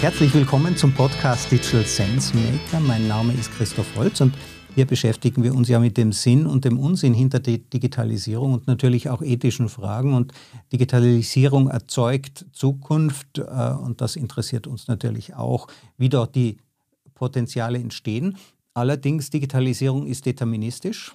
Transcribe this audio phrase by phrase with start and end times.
[0.00, 2.80] Herzlich willkommen zum Podcast Digital Sense Maker.
[2.80, 4.32] Mein Name ist Christoph Holz und
[4.74, 8.66] hier beschäftigen wir uns ja mit dem Sinn und dem Unsinn hinter der Digitalisierung und
[8.66, 10.14] natürlich auch ethischen Fragen.
[10.14, 10.32] Und
[10.72, 16.56] Digitalisierung erzeugt Zukunft äh, und das interessiert uns natürlich auch, wie dort die
[17.12, 18.38] Potenziale entstehen.
[18.72, 21.12] Allerdings, Digitalisierung ist deterministisch.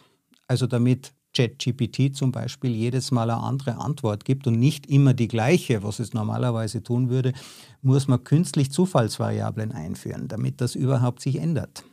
[0.48, 5.28] Also damit ChatGPT zum Beispiel jedes Mal eine andere Antwort gibt und nicht immer die
[5.28, 7.34] gleiche, was es normalerweise tun würde,
[7.82, 11.84] muss man künstlich Zufallsvariablen einführen, damit das überhaupt sich ändert.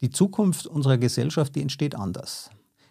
[0.00, 2.50] Die Zukunft unserer Gesellschaft, die entsteht anders.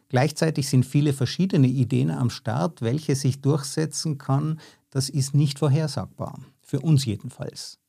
[0.10, 4.60] Gleichzeitig sind viele verschiedene Ideen am Start, welche sich durchsetzen kann.
[4.90, 7.80] Das ist nicht vorhersagbar, für uns jedenfalls.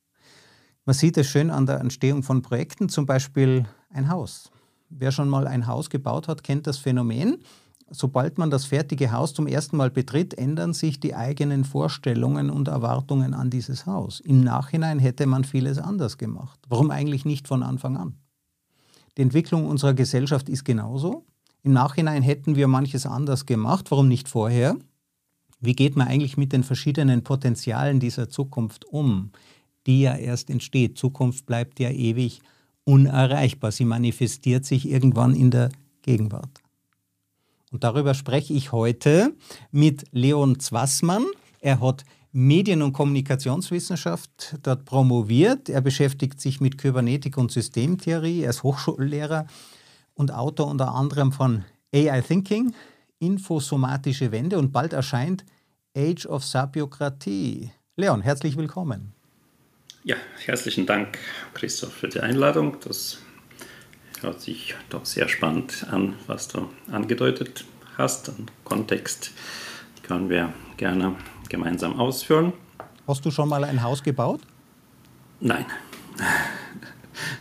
[0.84, 4.50] Man sieht es schön an der Entstehung von Projekten, zum Beispiel ein Haus.
[4.88, 7.38] Wer schon mal ein Haus gebaut hat, kennt das Phänomen
[7.90, 12.68] sobald man das fertige Haus zum ersten Mal betritt, ändern sich die eigenen Vorstellungen und
[12.68, 14.20] Erwartungen an dieses Haus.
[14.20, 16.58] Im Nachhinein hätte man vieles anders gemacht.
[16.68, 18.14] Warum eigentlich nicht von Anfang an?
[19.16, 21.24] Die Entwicklung unserer Gesellschaft ist genauso.
[21.62, 23.90] Im Nachhinein hätten wir manches anders gemacht.
[23.90, 24.76] Warum nicht vorher?
[25.60, 29.30] Wie geht man eigentlich mit den verschiedenen Potenzialen dieser Zukunft um,
[29.86, 30.98] die ja erst entsteht?
[30.98, 32.40] Zukunft bleibt ja ewig
[32.84, 33.72] unerreichbar.
[33.72, 35.70] Sie manifestiert sich irgendwann in der
[36.02, 36.65] Gegenwart.
[37.72, 39.34] Und darüber spreche ich heute
[39.70, 41.24] mit Leon Zwassmann.
[41.60, 45.68] Er hat Medien- und Kommunikationswissenschaft dort promoviert.
[45.68, 48.42] Er beschäftigt sich mit Kybernetik und Systemtheorie.
[48.42, 49.46] Er ist Hochschullehrer
[50.14, 52.74] und Autor unter anderem von AI Thinking,
[53.18, 55.44] Infosomatische Wende und bald erscheint
[55.96, 57.70] Age of Sabiokratie.
[57.96, 59.14] Leon, herzlich willkommen.
[60.04, 61.18] Ja, herzlichen Dank,
[61.54, 62.76] Christoph, für die Einladung.
[62.80, 63.18] Das
[64.22, 67.64] hört sich doch sehr spannend an, was du angedeutet
[67.96, 68.28] hast.
[68.28, 69.32] Den Kontext
[70.02, 71.16] können wir gerne
[71.48, 72.52] gemeinsam ausführen.
[73.06, 74.40] Hast du schon mal ein Haus gebaut?
[75.40, 75.66] Nein.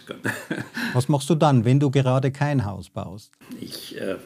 [0.93, 3.31] was machst du dann, wenn du gerade kein Haus baust?
[3.59, 4.17] Ich äh, äh,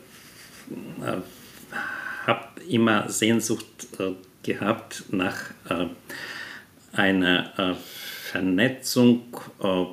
[2.28, 5.88] habe immer Sehnsucht äh, gehabt nach äh,
[6.94, 9.86] einer äh, Vernetzung äh,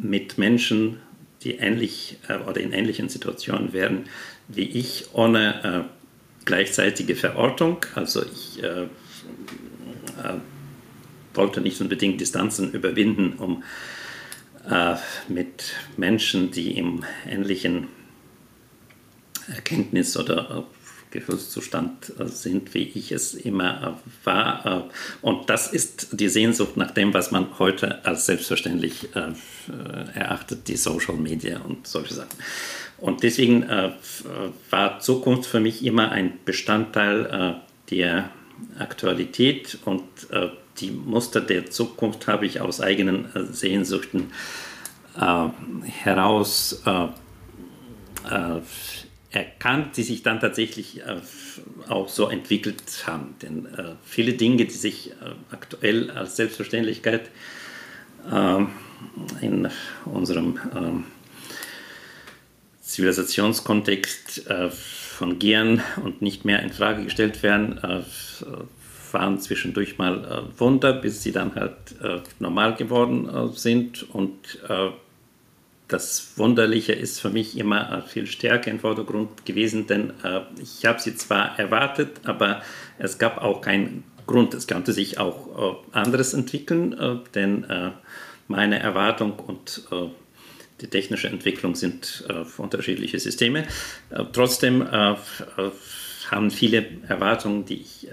[0.00, 1.00] mit Menschen,
[1.46, 4.04] die ähnlich äh, oder in ähnlichen Situationen wären
[4.48, 7.84] wie ich, ohne äh, gleichzeitige Verortung.
[7.94, 8.88] Also ich äh, äh,
[11.34, 13.62] wollte nicht unbedingt Distanzen überwinden, um
[15.28, 17.86] mit Menschen, die im ähnlichen
[19.46, 20.64] Erkenntnis oder
[21.16, 24.66] Gefühlszustand äh, sind, wie ich es immer äh, war.
[24.66, 29.08] Äh, und das ist die Sehnsucht nach dem, was man heute als selbstverständlich
[30.14, 32.38] erachtet, die Social Media und solche Sachen.
[32.98, 33.66] Und deswegen
[34.70, 37.60] war Zukunft für mich immer ein Bestandteil
[37.90, 38.30] der
[38.78, 40.02] Aktualität und
[40.78, 44.30] die Muster der Zukunft habe ich aus eigenen Sehnsuchten
[45.14, 46.82] heraus
[49.30, 51.20] erkannt, die sich dann tatsächlich äh,
[51.88, 53.34] auch so entwickelt haben.
[53.42, 55.14] Denn äh, viele Dinge, die sich äh,
[55.50, 57.30] aktuell als Selbstverständlichkeit
[58.32, 58.68] ähm,
[59.40, 59.68] in
[60.04, 61.04] unserem ähm,
[62.80, 67.80] Zivilisationskontext fungieren und nicht mehr in Frage gestellt werden,
[69.10, 71.74] waren zwischendurch mal Wunder, bis sie dann halt
[72.38, 74.60] normal geworden sind und
[75.88, 81.00] das Wunderliche ist für mich immer viel stärker im Vordergrund gewesen, denn äh, ich habe
[81.00, 82.62] sie zwar erwartet, aber
[82.98, 84.54] es gab auch keinen Grund.
[84.54, 87.90] Es konnte sich auch äh, anderes entwickeln, äh, denn äh,
[88.48, 90.08] meine Erwartung und äh,
[90.80, 93.64] die technische Entwicklung sind äh, unterschiedliche Systeme.
[94.32, 94.86] trotzdem
[96.30, 98.08] haben viele Erwartungen, die ich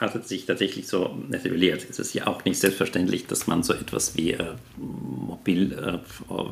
[0.00, 1.86] hatte, sich tatsächlich so etabliert.
[1.88, 5.98] Es ist ja auch nicht selbstverständlich, dass man so etwas wie äh, Mobil, äh,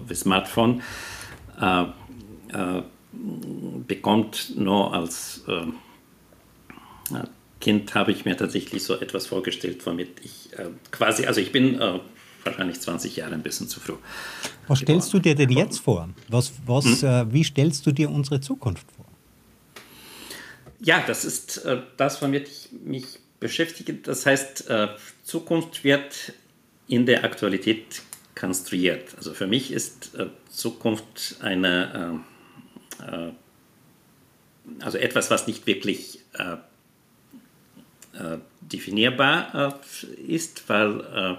[0.08, 0.82] wie Smartphone
[1.60, 2.82] äh, äh
[3.86, 4.56] bekommt.
[4.56, 5.66] Nur als äh,
[7.60, 11.78] Kind habe ich mir tatsächlich so etwas vorgestellt, womit ich äh, quasi, also ich bin
[12.42, 13.94] wahrscheinlich 20 Jahre ein bisschen zu früh.
[14.66, 16.08] Was stellst du dir denn jetzt vor?
[16.28, 17.32] Was, was, hm?
[17.32, 19.06] wie stellst du dir unsere Zukunft vor?
[20.80, 21.64] Ja, das ist
[21.96, 23.94] das, womit ich mich beschäftige.
[23.94, 24.88] Das heißt, äh,
[25.22, 26.32] Zukunft wird
[26.88, 28.02] in der Aktualität
[28.34, 29.14] konstruiert.
[29.16, 32.22] Also für mich ist äh, Zukunft eine,
[33.00, 33.30] äh,
[34.80, 36.20] also etwas, was nicht wirklich
[38.60, 39.80] definierbar
[40.28, 41.36] ist, weil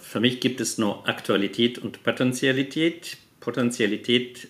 [0.00, 3.18] für mich gibt es nur Aktualität und Potentialität.
[3.38, 4.48] Potentialität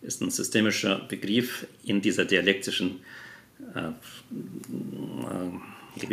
[0.00, 3.21] ist ein systemischer Begriff in dieser dialektischen äh,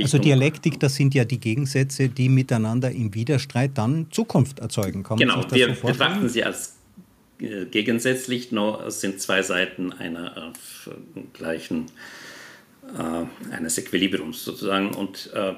[0.02, 5.04] Also Dialektik, das sind ja die Gegensätze, die miteinander im Widerstreit dann Zukunft erzeugen.
[5.04, 6.78] Kann genau, wir so betrachten sie als
[7.40, 10.54] äh, gegensätzlich, nur es sind zwei Seiten einer
[10.88, 11.86] äh, gleichen,
[12.98, 14.90] äh, eines Equilibriums sozusagen.
[14.94, 15.54] Und äh,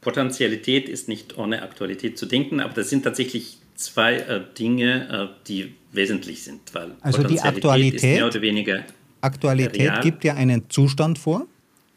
[0.00, 5.46] Potentialität ist nicht ohne Aktualität zu denken, aber das sind tatsächlich zwei äh, Dinge, äh,
[5.46, 6.74] die wesentlich sind.
[6.74, 8.84] Weil also die Aktualität, mehr oder weniger
[9.20, 10.00] Aktualität real.
[10.02, 11.46] gibt ja einen Zustand vor.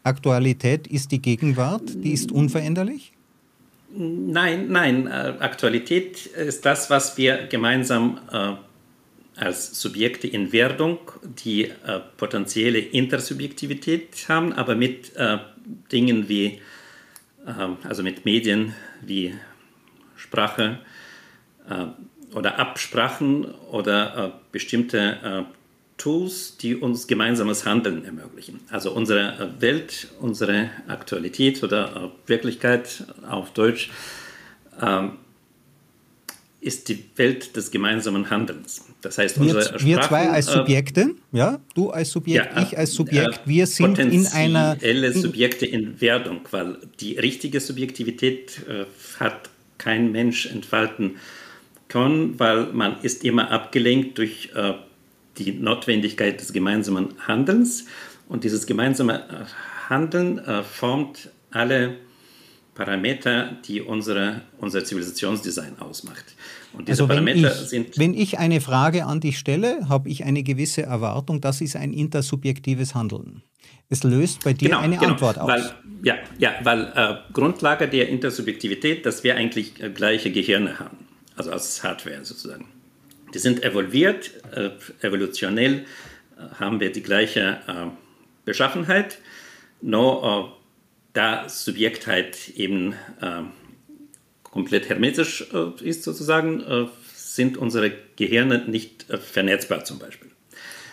[0.02, 3.12] Aktualität ist die Gegenwart, die ist unveränderlich?
[3.94, 5.06] Nein, nein.
[5.06, 8.52] Äh, Aktualität ist das, was wir gemeinsam äh,
[9.36, 10.98] als Subjekte in Werdung,
[11.44, 15.38] die äh, potenzielle Intersubjektivität haben, aber mit äh,
[15.90, 16.60] Dingen wie,
[17.46, 17.52] äh,
[17.84, 19.34] also mit Medien wie
[20.16, 20.78] Sprache
[21.68, 25.46] äh, oder Absprachen oder bestimmte
[25.98, 28.60] Tools, die uns gemeinsames Handeln ermöglichen.
[28.70, 33.90] Also unsere Welt, unsere Aktualität oder Wirklichkeit auf Deutsch
[34.80, 35.12] ähm,
[36.62, 38.84] ist die Welt des gemeinsamen Handelns.
[39.00, 42.62] Das heißt, unsere wir, Sprachen, wir zwei als äh, Subjekte, ja, du als Subjekt, ja,
[42.62, 47.58] ich als Subjekt, äh, wir sind in einer in, Subjekte in Werdung, weil die richtige
[47.58, 48.84] Subjektivität äh,
[49.18, 51.16] hat kein Mensch entfalten
[51.88, 54.74] können, weil man ist immer abgelenkt durch äh,
[55.38, 57.86] die Notwendigkeit des gemeinsamen Handelns.
[58.28, 61.96] Und dieses gemeinsame äh, Handeln äh, formt alle
[62.74, 66.24] Parameter, die unsere, unser Zivilisationsdesign ausmacht.
[66.72, 67.98] Und diese also wenn Parameter ich, sind.
[67.98, 71.92] Wenn ich eine Frage an dich stelle, habe ich eine gewisse Erwartung, das ist ein
[71.92, 73.42] intersubjektives Handeln.
[73.90, 75.48] Es löst bei dir genau, eine genau, Antwort aus.
[75.48, 75.70] Weil,
[76.02, 80.96] ja, ja, weil äh, Grundlage der Intersubjektivität, dass wir eigentlich äh, gleiche Gehirne haben,
[81.36, 82.64] also als Hardware sozusagen.
[83.34, 84.70] Die sind evolviert, äh,
[85.00, 85.84] evolutionell
[86.36, 87.90] äh, haben wir die gleiche äh,
[88.44, 89.18] Beschaffenheit,
[89.80, 90.62] nur äh,
[91.14, 93.42] da Subjektheit eben äh,
[94.42, 95.46] komplett hermetisch
[95.80, 100.31] ist sozusagen, sind unsere Gehirne nicht vernetzbar zum Beispiel.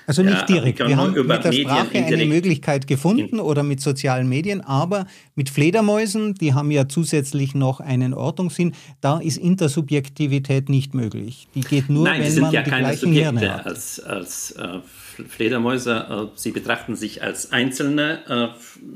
[0.10, 0.80] Also nicht ja, direkt.
[0.80, 6.34] Wir haben mit der Sprache eine Möglichkeit gefunden oder mit sozialen Medien, aber mit Fledermäusen,
[6.34, 11.48] die haben ja zusätzlich noch einen Ordnungssinn, da ist Intersubjektivität nicht möglich.
[11.54, 13.68] Die geht nur, Nein, wenn sind man ja die keine gleichen Subjekte Hirne hat.
[13.68, 14.80] Als, als äh,
[15.28, 18.48] Fledermäuse, äh, sie betrachten sich als Einzelne, äh,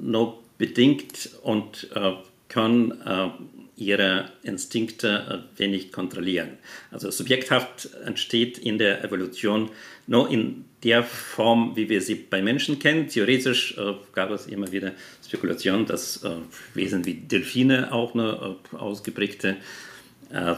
[0.04, 2.14] nur bedingt und äh,
[2.48, 3.30] können äh,
[3.76, 6.58] ihre Instinkte äh, wenig kontrollieren.
[6.92, 9.70] Also subjekthaft entsteht in der Evolution
[10.06, 13.08] nur in der Form, wie wir sie bei Menschen kennen.
[13.08, 14.92] Theoretisch äh, gab es immer wieder
[15.26, 16.30] Spekulationen, dass äh,
[16.74, 19.58] Wesen wie Delfine auch eine ausgeprägte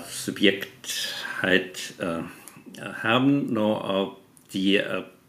[0.10, 1.96] Subjektheit
[3.04, 3.52] haben.
[3.52, 4.18] Nur
[4.54, 4.82] die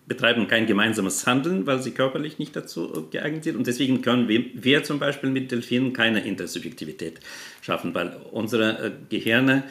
[0.06, 3.56] betreiben kein gemeinsames Handeln, weil sie körperlich nicht dazu geeignet sind.
[3.56, 7.20] Und deswegen können wir, wir zum Beispiel mit Delfinen keine Intersubjektivität
[7.60, 9.64] schaffen, weil unsere Gehirne,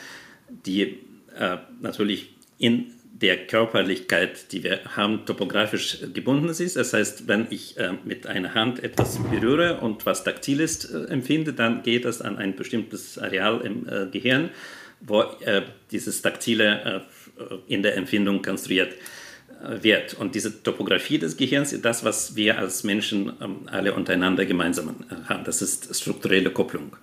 [0.49, 0.99] die
[1.81, 2.91] natürlich in
[3.21, 6.75] der Körperlichkeit, die wir haben, topografisch gebunden ist.
[6.75, 11.53] Das heißt, wenn ich äh, mit einer Hand etwas berühre und was Taktiles äh, empfinde,
[11.53, 14.49] dann geht das an ein bestimmtes Areal im äh, Gehirn,
[14.99, 15.61] wo äh,
[15.91, 17.05] dieses Taktile
[17.39, 18.97] äh, in der Empfindung konstruiert äh,
[19.81, 20.13] wird.
[20.13, 24.95] Und diese Topografie des Gehirns ist das, was wir als Menschen ähm, alle untereinander gemeinsam
[25.27, 25.43] haben.
[25.43, 26.95] Das ist strukturelle Kopplung.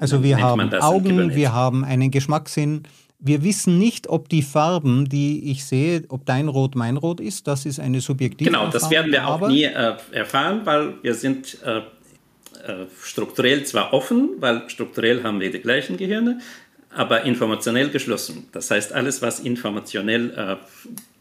[0.00, 2.82] Also wir haben Augen, wir haben einen Geschmackssinn,
[3.20, 7.48] wir wissen nicht, ob die Farben, die ich sehe, ob dein Rot mein Rot ist.
[7.48, 11.58] Das ist eine subjektive Genau, das werden wir auch nie äh, erfahren, weil wir sind
[11.64, 16.38] äh, äh, strukturell zwar offen, weil strukturell haben wir die gleichen Gehirne,
[16.90, 18.48] aber informationell geschlossen.
[18.52, 20.56] Das heißt, alles, was informationell äh,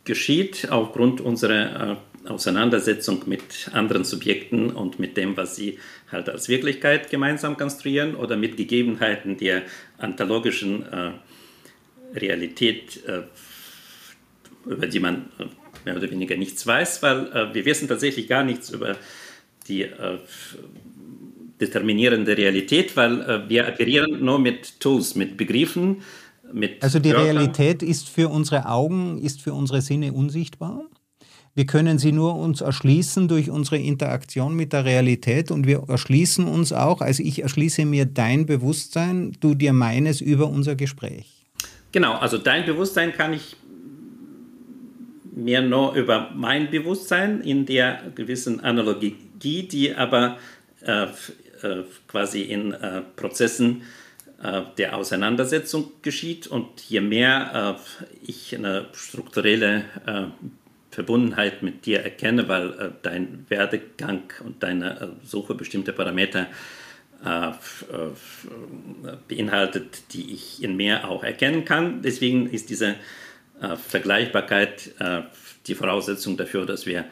[0.08, 5.78] geschieht, aufgrund unserer äh, Auseinandersetzung mit anderen Subjekten und mit dem, was sie
[6.12, 9.62] halt als Wirklichkeit gemeinsam konstruieren oder mit Gegebenheiten der
[10.02, 11.12] ontologischen äh,
[12.16, 13.22] Realität, äh,
[14.66, 15.26] über die man
[15.86, 18.98] mehr oder weniger nichts weiß, weil wir wissen tatsächlich gar nichts über
[19.70, 19.88] die
[21.62, 26.02] determinierende Realität, weil wir operieren nur mit Tools, mit Begriffen,
[26.54, 27.38] mit Also die Wörtern.
[27.38, 30.84] Realität ist für unsere Augen, ist für unsere Sinne unsichtbar?
[31.56, 36.46] Wir können sie nur uns erschließen durch unsere Interaktion mit der Realität und wir erschließen
[36.46, 41.48] uns auch, also ich erschließe mir dein Bewusstsein, du dir meines über unser Gespräch.
[41.92, 43.56] Genau, also dein Bewusstsein kann ich
[45.36, 50.38] mir nur über mein Bewusstsein in der gewissen Analogie, die aber
[50.86, 53.84] äh, äh, quasi in äh, Prozessen äh,
[54.40, 56.48] der Auseinandersetzung geschieht.
[56.48, 60.26] Und je mehr äh, ich eine strukturelle äh,
[60.98, 66.48] Verbundenheit mit dir erkenne, weil äh, dein Werdegang und deine äh, Suche bestimmter Parameter
[67.24, 67.52] äh,
[69.28, 72.02] beinhaltet, die ich in mir auch erkennen kann.
[72.02, 72.96] Deswegen ist diese
[73.90, 74.92] Vergleichbarkeit
[75.66, 77.06] die Voraussetzung dafür, dass wir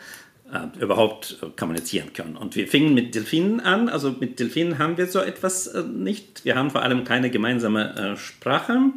[0.80, 2.38] überhaupt kommunizieren können.
[2.38, 3.90] Und wir fingen mit Delfinen an.
[3.90, 6.46] Also mit Delfinen haben wir so etwas nicht.
[6.46, 8.92] Wir haben vor allem keine gemeinsame Sprache.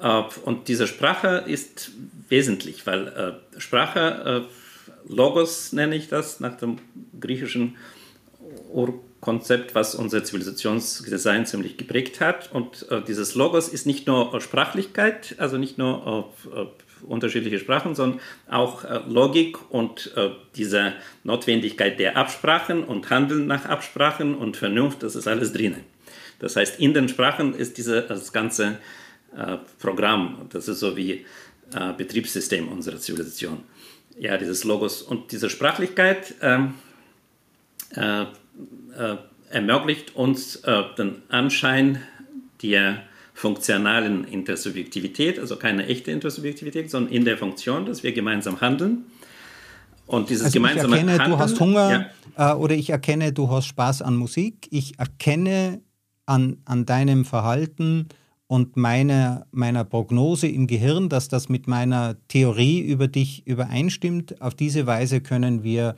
[0.00, 1.92] Äh, und diese Sprache ist
[2.28, 6.78] wesentlich, weil äh, Sprache, äh, Logos nenne ich das, nach dem
[7.18, 7.76] griechischen
[8.72, 12.52] Urkonzept, was unser Zivilisationsdesign ziemlich geprägt hat.
[12.52, 16.32] Und dieses Logos ist nicht nur Sprachlichkeit, also nicht nur
[17.06, 20.12] unterschiedliche Sprachen, sondern auch Logik und
[20.56, 25.84] diese Notwendigkeit der Absprachen und Handeln nach Absprachen und Vernunft, das ist alles drinnen.
[26.40, 28.78] Das heißt, in den Sprachen ist diese, das ganze
[29.36, 30.48] äh, Programm.
[30.50, 31.24] Das ist so wie
[31.74, 33.62] äh, Betriebssystem unserer Zivilisation.
[34.18, 36.74] Ja, dieses Logos und diese Sprachlichkeit ähm,
[37.94, 39.16] äh, äh,
[39.50, 42.02] ermöglicht uns äh, den Anschein
[42.62, 43.04] der
[43.40, 49.06] funktionalen Intersubjektivität, also keine echte Intersubjektivität, sondern in der Funktion, dass wir gemeinsam handeln.
[50.06, 52.52] Und dieses also gemeinsame ich erkenne, Handeln, du hast Hunger ja.
[52.52, 54.68] Äh, oder ich erkenne, du hast Spaß an Musik.
[54.70, 55.80] Ich erkenne
[56.26, 58.08] an, an deinem Verhalten,
[58.50, 64.42] und meine, meiner Prognose im Gehirn, dass das mit meiner Theorie über dich übereinstimmt.
[64.42, 65.94] Auf diese Weise können wir,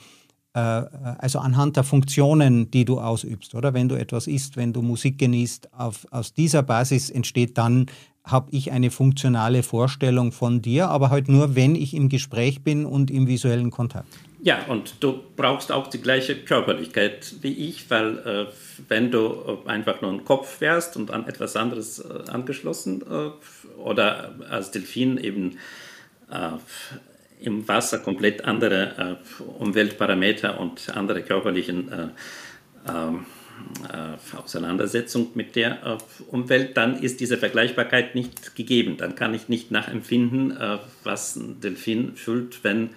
[0.55, 5.19] also anhand der Funktionen, die du ausübst, oder wenn du etwas isst, wenn du Musik
[5.19, 7.87] genießt, auf, aus dieser Basis entsteht dann
[8.25, 12.87] habe ich eine funktionale Vorstellung von dir, aber halt nur, wenn ich im Gespräch bin
[12.87, 14.09] und im visuellen Kontakt.
[14.41, 18.47] Ja, und du brauchst auch die gleiche Körperlichkeit wie ich, weil äh,
[18.89, 24.35] wenn du einfach nur ein Kopf wärst und an etwas anderes äh, angeschlossen äh, oder
[24.51, 25.59] als Delfin eben
[26.31, 26.51] äh,
[27.45, 32.09] im Wasser komplett andere äh, Umweltparameter und andere körperlichen äh,
[32.89, 33.27] ähm,
[33.93, 35.99] äh, Auseinandersetzung mit der äh,
[36.31, 38.97] Umwelt, dann ist diese Vergleichbarkeit nicht gegeben.
[38.97, 40.57] Dann kann ich nicht nachempfinden,
[41.05, 42.91] was ein Delfin fühlt, wenn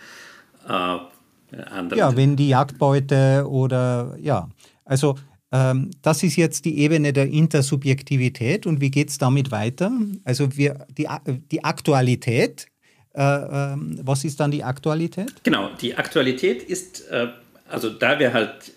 [0.65, 1.99] andere.
[1.99, 4.49] Ja, wenn die Jagdbeute oder ja.
[4.85, 5.15] Also
[5.51, 9.91] ähm, das ist jetzt die Ebene der Intersubjektivität und wie geht es damit weiter?
[10.23, 11.07] Also wir, die,
[11.51, 12.67] die Aktualität,
[13.15, 15.33] äh, äh, was ist dann die Aktualität?
[15.43, 17.27] Genau, die Aktualität ist, äh,
[17.67, 18.73] also da wir halt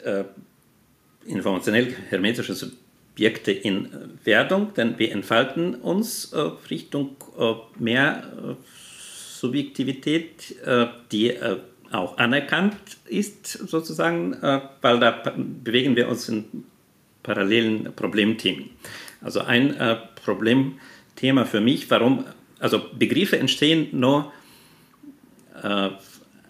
[1.28, 3.88] informationell hermetische Subjekte in äh,
[4.24, 6.38] Werdung, denn wir entfalten uns äh,
[6.70, 11.58] Richtung äh, mehr äh, Subjektivität, äh, die äh,
[11.90, 12.76] auch anerkannt
[13.06, 14.36] ist, sozusagen,
[14.82, 15.22] weil da
[15.64, 16.44] bewegen wir uns in
[17.22, 18.68] parallelen Problemthemen.
[19.22, 19.74] Also ein
[20.22, 22.26] Problemthema für mich, warum,
[22.58, 24.32] also Begriffe entstehen nur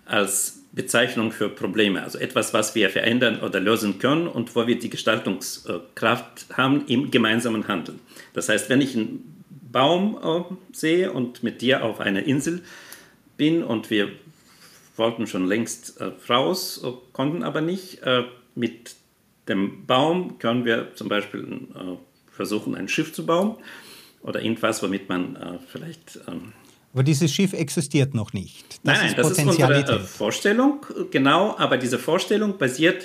[0.05, 4.79] als Bezeichnung für Probleme, also etwas, was wir verändern oder lösen können und wo wir
[4.79, 8.01] die Gestaltungskraft haben im gemeinsamen Handeln.
[8.35, 12.63] Das heißt, wenn ich einen Baum äh, sehe und mit dir auf einer Insel
[13.37, 14.11] bin und wir
[14.97, 18.25] wollten schon längst äh, raus, äh, konnten aber nicht, äh,
[18.55, 18.95] mit
[19.49, 21.41] dem Baum können wir zum Beispiel
[21.75, 21.97] äh,
[22.31, 23.57] versuchen, ein Schiff zu bauen
[24.23, 26.53] oder irgendwas, womit man äh, vielleicht ähm,
[26.95, 28.65] aber dieses Schiff existiert noch nicht.
[28.69, 33.05] Das nein, nein, ist das ist unsere äh, Vorstellung, genau, aber diese Vorstellung basiert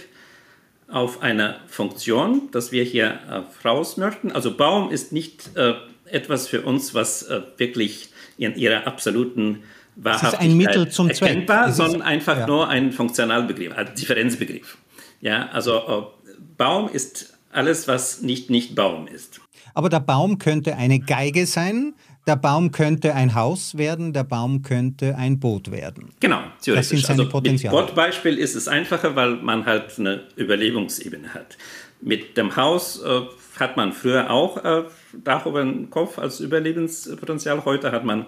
[0.87, 4.31] auf einer Funktion, dass wir hier äh, raus möchten.
[4.31, 5.73] Also Baum ist nicht äh,
[6.05, 9.63] etwas für uns, was äh, wirklich in ihrer absoluten
[9.95, 11.75] Wahrhaftigkeit es ist ein Mittel zum erkennbar, Zweck.
[11.75, 12.47] sondern einfach ja.
[12.47, 14.77] nur ein Funktionalbegriff, ein Differenzbegriff.
[15.21, 19.42] Ja, also äh, Baum ist alles, was nicht nicht Baum ist.
[19.73, 21.93] Aber der Baum könnte eine Geige sein,
[22.25, 26.11] der Baum könnte ein Haus werden, der Baum könnte ein Boot werden.
[26.19, 26.75] Genau, theoretisch.
[26.75, 27.75] Das sind seine also Potenziale.
[27.75, 31.57] Mit Bootbeispiel ist es einfacher, weil man halt eine Überlebensebene hat.
[32.01, 33.21] Mit dem Haus äh,
[33.59, 34.83] hat man früher auch äh,
[35.23, 37.65] Dach über den Kopf als Überlebenspotenzial.
[37.65, 38.25] Heute hat man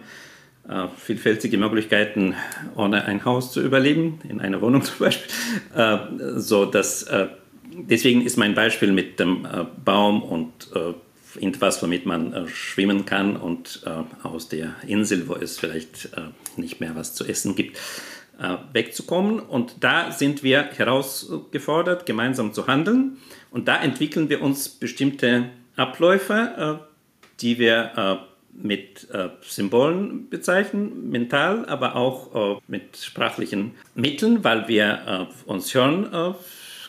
[0.67, 2.35] äh, vielfältige Möglichkeiten,
[2.75, 5.31] ohne ein Haus zu überleben, in einer Wohnung zum Beispiel.
[5.73, 5.97] Äh,
[6.35, 7.27] so dass, äh,
[7.71, 10.51] deswegen ist mein Beispiel mit dem äh, Baum und
[11.37, 16.21] irgendwas, womit man äh, schwimmen kann und äh, aus der Insel, wo es vielleicht äh,
[16.57, 17.77] nicht mehr was zu essen gibt,
[18.39, 19.39] äh, wegzukommen.
[19.39, 23.17] Und da sind wir herausgefordert, gemeinsam zu handeln.
[23.51, 26.85] Und da entwickeln wir uns bestimmte Abläufe, äh,
[27.41, 28.15] die wir äh,
[28.57, 29.09] mit
[29.41, 36.35] Symbolen bezeichnen, mental, aber auch mit sprachlichen Mitteln, weil wir uns hören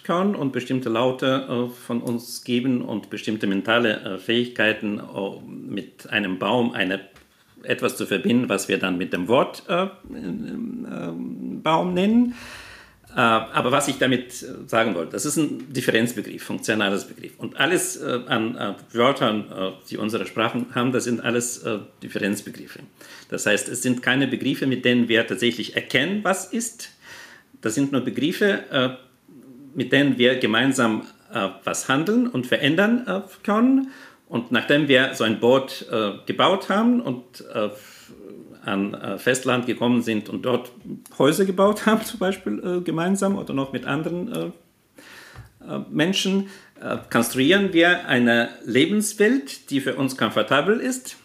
[0.06, 5.02] können und bestimmte Laute äh, von uns geben und bestimmte mentale äh, Fähigkeiten äh,
[5.44, 7.00] mit einem Baum eine
[7.64, 9.90] etwas zu verbinden, was wir dann mit dem Wortbaum
[11.94, 12.34] nennen.
[13.10, 14.32] Äh, aber was ich damit
[14.68, 17.32] sagen wollte, das ist ein Differenzbegriff, funktionales Begriff.
[17.38, 21.64] Und alles an Wörtern, die unsere Sprachen haben, das sind alles
[22.02, 22.80] Differenzbegriffe.
[23.28, 26.90] Das heißt, es sind keine Begriffe, mit denen wir tatsächlich erkennen, was ist.
[27.62, 28.98] Das sind nur Begriffe,
[29.76, 31.02] mit denen wir gemeinsam
[31.64, 33.90] was handeln und verändern können.
[34.28, 35.86] Und nachdem wir so ein Boot
[36.26, 37.44] gebaut haben und
[38.66, 40.72] an äh, Festland gekommen sind und dort
[41.18, 46.48] Häuser gebaut haben, zum Beispiel äh, gemeinsam oder noch mit anderen äh, Menschen,
[47.10, 51.16] konstruieren wir eine Lebenswelt, die für uns komfortabel ist,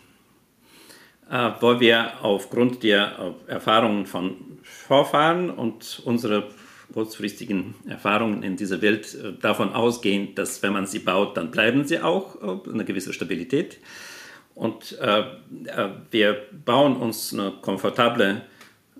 [1.60, 6.46] wo wir aufgrund der Erfahrungen von Vorfahren und unserer
[6.93, 12.00] kurzfristigen Erfahrungen in dieser Welt davon ausgehen, dass wenn man sie baut, dann bleiben sie
[12.00, 13.79] auch, eine gewisse Stabilität.
[14.55, 15.25] Und äh, äh,
[16.12, 18.41] wir bauen uns eine komfortable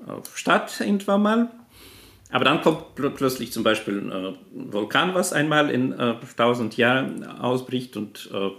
[0.08, 1.52] äh, Stadt irgendwann mal.
[2.30, 4.34] Aber dann kommt pl plötzlich zum Beispiel ein äh,
[4.74, 7.98] Vulkan, was einmal in äh, 1000 Jahren ausbricht.
[7.98, 8.50] Und, äh,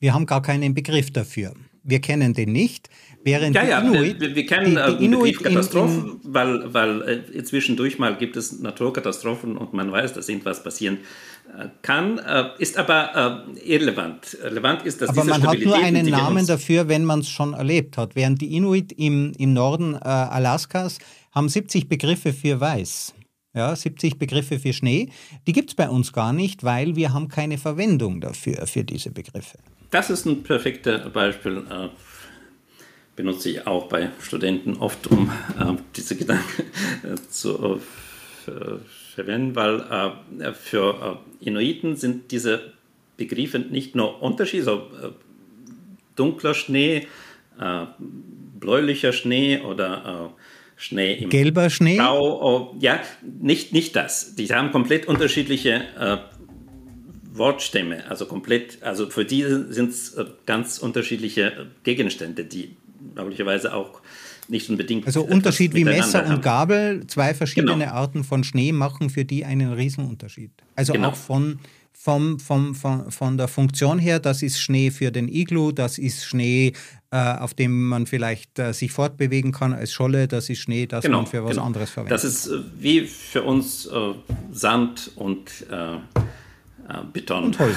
[0.00, 1.54] wir haben gar keinen Begriff dafür.
[1.84, 2.88] Wir kennen den nicht.
[3.24, 7.24] Während ja, ja, Inuit, wir, wir kennen die, die Inuit Katastrophen, in, in, weil, weil
[7.32, 10.98] äh, zwischendurch mal gibt es Naturkatastrophen und man weiß, dass irgendwas passieren
[11.58, 14.36] äh, kann, äh, ist aber äh, irrelevant.
[14.42, 17.96] Relevant ist, dass aber man hat nur einen Namen dafür, wenn man es schon erlebt
[17.96, 18.14] hat.
[18.14, 20.98] Während die Inuit im, im Norden äh, Alaskas
[21.32, 23.14] haben 70 Begriffe für Weiß.
[23.54, 25.08] Ja, 70 Begriffe für Schnee.
[25.46, 29.10] Die gibt es bei uns gar nicht, weil wir haben keine Verwendung dafür, für diese
[29.10, 29.56] Begriffe.
[29.90, 31.88] Das ist ein perfektes Beispiel äh,
[33.16, 36.62] benutze ich auch bei Studenten oft, um äh, diese Gedanken
[37.02, 37.80] äh, zu
[38.46, 38.50] äh,
[39.14, 39.80] verwenden, weil
[40.40, 42.72] äh, für äh, Inuiten sind diese
[43.16, 45.10] Begriffe nicht nur Unterschiede, so äh,
[46.16, 47.08] dunkler Schnee,
[47.56, 50.32] bläulicher Schnee oder
[50.76, 51.94] Schnee im Gelber Schnee?
[51.94, 54.34] Stau, oh, ja, nicht, nicht das.
[54.34, 55.82] Die haben komplett unterschiedliche
[57.32, 62.76] Wortstämme, also komplett, also für die sind es ganz unterschiedliche Gegenstände, die
[63.14, 64.00] möglicherweise auch
[64.48, 65.06] nicht unbedingt.
[65.06, 67.92] Also Unterschied wie Messer und Gabel, zwei verschiedene genau.
[67.92, 70.50] Arten von Schnee machen für die einen Riesenunterschied.
[70.76, 71.10] Also genau.
[71.10, 71.58] auch von,
[71.92, 76.24] vom, vom, von, von der Funktion her, das ist Schnee für den Iglu, das ist
[76.24, 76.72] Schnee,
[77.10, 81.04] äh, auf dem man vielleicht äh, sich fortbewegen kann als Scholle, das ist Schnee, das
[81.04, 81.64] genau, man für was genau.
[81.64, 82.12] anderes verwendet.
[82.12, 84.14] Das ist äh, wie für uns äh,
[84.52, 85.96] Sand und äh,
[87.12, 87.44] Beton.
[87.44, 87.76] Und Holz.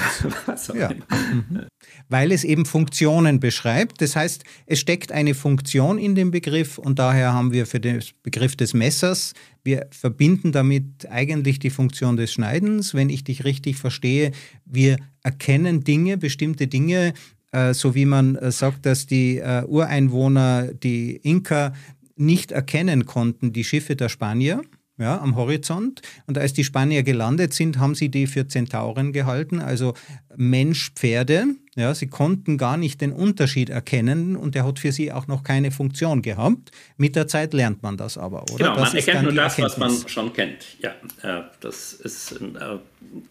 [0.74, 0.90] ja.
[0.90, 1.66] Mhm.
[2.08, 4.00] Weil es eben Funktionen beschreibt.
[4.00, 8.02] Das heißt, es steckt eine Funktion in dem Begriff und daher haben wir für den
[8.22, 12.94] Begriff des Messers, wir verbinden damit eigentlich die Funktion des Schneidens.
[12.94, 14.32] Wenn ich dich richtig verstehe,
[14.64, 17.12] wir erkennen Dinge, bestimmte Dinge,
[17.52, 21.74] äh, so wie man äh, sagt, dass die Ureinwohner, die Inka,
[22.16, 24.62] nicht erkennen konnten, die Schiffe der Spanier
[24.98, 26.02] ja, am Horizont.
[26.26, 29.94] Und als die Spanier gelandet sind, haben sie die für Zentauren gehalten, also
[30.36, 31.46] Mensch-Pferde.
[31.76, 35.44] Ja, sie konnten gar nicht den Unterschied erkennen und der hat für sie auch noch
[35.44, 36.72] keine Funktion gehabt.
[36.96, 38.56] Mit der Zeit lernt man das aber, oder?
[38.56, 39.80] Genau, das man erkennt nur das, Erkenntnis.
[39.80, 40.64] was man schon kennt.
[40.80, 40.90] Ja,
[41.22, 42.78] äh, das ist äh,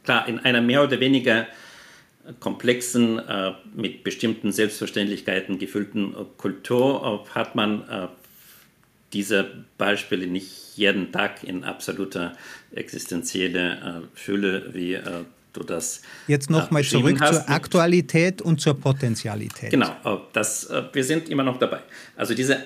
[0.06, 1.48] klar, in einer mehr oder weniger
[2.40, 8.10] komplexen, äh, mit bestimmten Selbstverständlichkeiten gefüllten Kultur hat man
[9.14, 12.34] diese Beispiele nicht jeden Tag in absoluter
[12.74, 13.72] existenzielle
[14.14, 17.46] äh, Fülle, wie äh, du das Jetzt nochmal äh, zurück hast.
[17.46, 19.72] zur Aktualität und zur Potentialität.
[19.72, 19.96] Genau,
[20.34, 21.80] das, wir sind immer noch dabei.
[22.16, 22.66] Also diese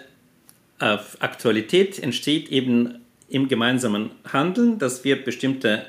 [0.80, 5.86] Aktualität entsteht eben im gemeinsamen Handeln, dass wir bestimmte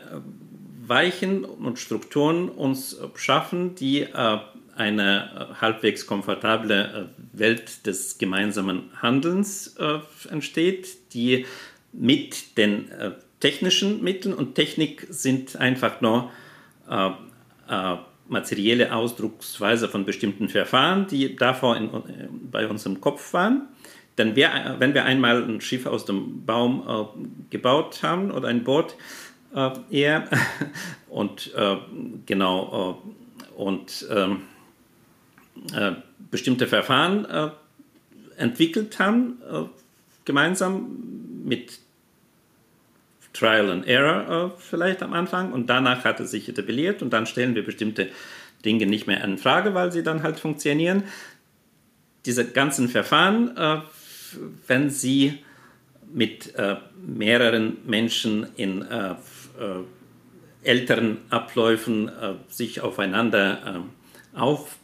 [0.86, 4.06] Weichen und Strukturen uns schaffen, die
[4.76, 9.76] eine halbwegs komfortable Welt des gemeinsamen Handelns
[10.30, 11.46] entsteht, die
[11.92, 12.90] mit den
[13.40, 16.30] technischen Mitteln und Technik sind einfach nur
[18.28, 21.90] materielle Ausdrucksweise von bestimmten Verfahren, die davor in,
[22.50, 23.68] bei uns im Kopf waren.
[24.18, 28.62] Denn wir, wenn wir einmal ein Schiff aus dem Baum äh, gebaut haben oder ein
[28.62, 28.94] Boot
[29.54, 30.28] äh, eher
[31.08, 31.76] und äh,
[32.26, 33.02] genau
[33.56, 34.42] und ähm,
[35.74, 35.92] äh,
[36.30, 37.50] bestimmte Verfahren äh,
[38.36, 39.64] entwickelt haben, äh,
[40.24, 41.11] gemeinsam
[41.42, 41.80] mit
[43.32, 47.54] Trial and Error vielleicht am Anfang und danach hat es sich etabliert und dann stellen
[47.54, 48.08] wir bestimmte
[48.64, 51.04] Dinge nicht mehr in Frage, weil sie dann halt funktionieren.
[52.26, 53.82] Diese ganzen Verfahren,
[54.66, 55.38] wenn sie
[56.12, 56.54] mit
[57.04, 58.84] mehreren Menschen in
[60.62, 62.10] älteren Abläufen
[62.48, 63.84] sich aufeinander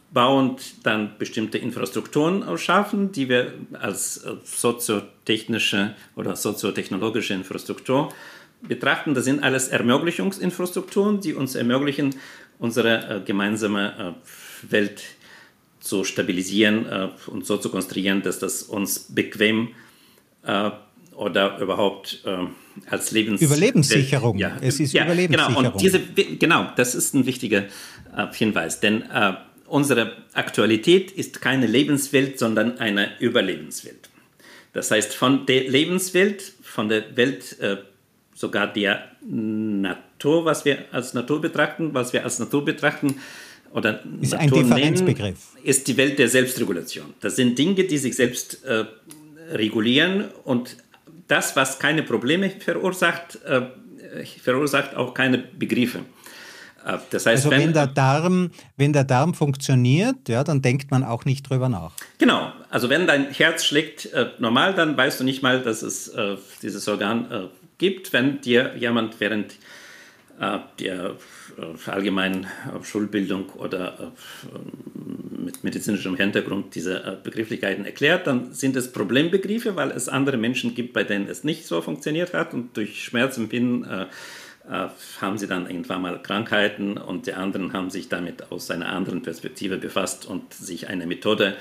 [0.09, 8.11] aufbauend dann bestimmte Infrastrukturen schaffen, die wir als soziotechnische oder soziotechnologische Infrastruktur
[8.61, 9.13] betrachten.
[9.13, 12.15] Das sind alles Ermöglichungsinfrastrukturen, die uns ermöglichen,
[12.57, 14.15] unsere gemeinsame
[14.63, 15.03] Welt
[15.79, 16.85] zu stabilisieren
[17.27, 19.69] und so zu konstruieren, dass das uns bequem
[21.19, 22.47] oder überhaupt äh,
[22.89, 24.37] als Lebens Überlebenssicherung.
[24.37, 25.55] Ja, es ist ja, Überlebenssicherung.
[25.55, 27.63] Genau, und diese, genau, das ist ein wichtiger
[28.15, 29.33] äh, Hinweis, denn äh,
[29.69, 34.09] unsere Aktualität ist keine Lebenswelt, sondern eine Überlebenswelt.
[34.73, 37.77] Das heißt, von der Lebenswelt, von der Welt äh,
[38.35, 43.15] sogar der Natur, was wir als Natur betrachten, was wir als Natur betrachten,
[43.71, 45.53] oder ist Natur ein Differenzbegriff.
[45.55, 47.13] Nennen, ist die Welt der Selbstregulation.
[47.19, 48.85] Das sind Dinge, die sich selbst äh,
[49.51, 50.77] regulieren und
[51.27, 53.61] das, was keine Probleme verursacht, äh,
[54.41, 55.99] verursacht auch keine Begriffe.
[56.85, 60.91] Äh, das heißt, also wenn, wenn, der Darm, wenn der Darm funktioniert, ja, dann denkt
[60.91, 61.91] man auch nicht drüber nach.
[62.17, 66.09] Genau, also wenn dein Herz schlägt äh, normal, dann weißt du nicht mal, dass es
[66.09, 68.13] äh, dieses Organ äh, gibt.
[68.13, 69.53] Wenn dir jemand während
[70.39, 71.15] äh, der
[71.57, 72.47] äh, allgemeinen
[72.83, 74.11] Schulbildung oder
[75.37, 80.93] mit medizinischem Hintergrund diese Begrifflichkeiten erklärt, dann sind es Problembegriffe, weil es andere Menschen gibt,
[80.93, 83.85] bei denen es nicht so funktioniert hat und durch Schmerzempfinden
[84.69, 89.23] haben sie dann irgendwann mal Krankheiten und die anderen haben sich damit aus einer anderen
[89.23, 91.55] Perspektive befasst und sich eine Methode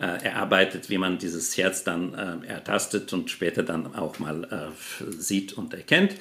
[0.00, 5.10] äh, erarbeitet, wie man dieses Herz dann äh, ertastet und später dann auch mal äh,
[5.10, 6.14] sieht und erkennt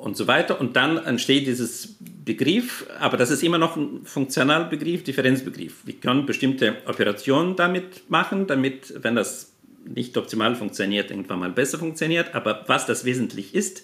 [0.00, 0.60] und so weiter.
[0.60, 5.86] Und dann entsteht dieses Begriff, aber das ist immer noch ein Funktionalbegriff, Differenzbegriff.
[5.86, 9.52] Wir können bestimmte Operationen damit machen, damit, wenn das
[9.84, 12.34] nicht optimal funktioniert, irgendwann mal besser funktioniert.
[12.34, 13.82] Aber was das wesentlich ist,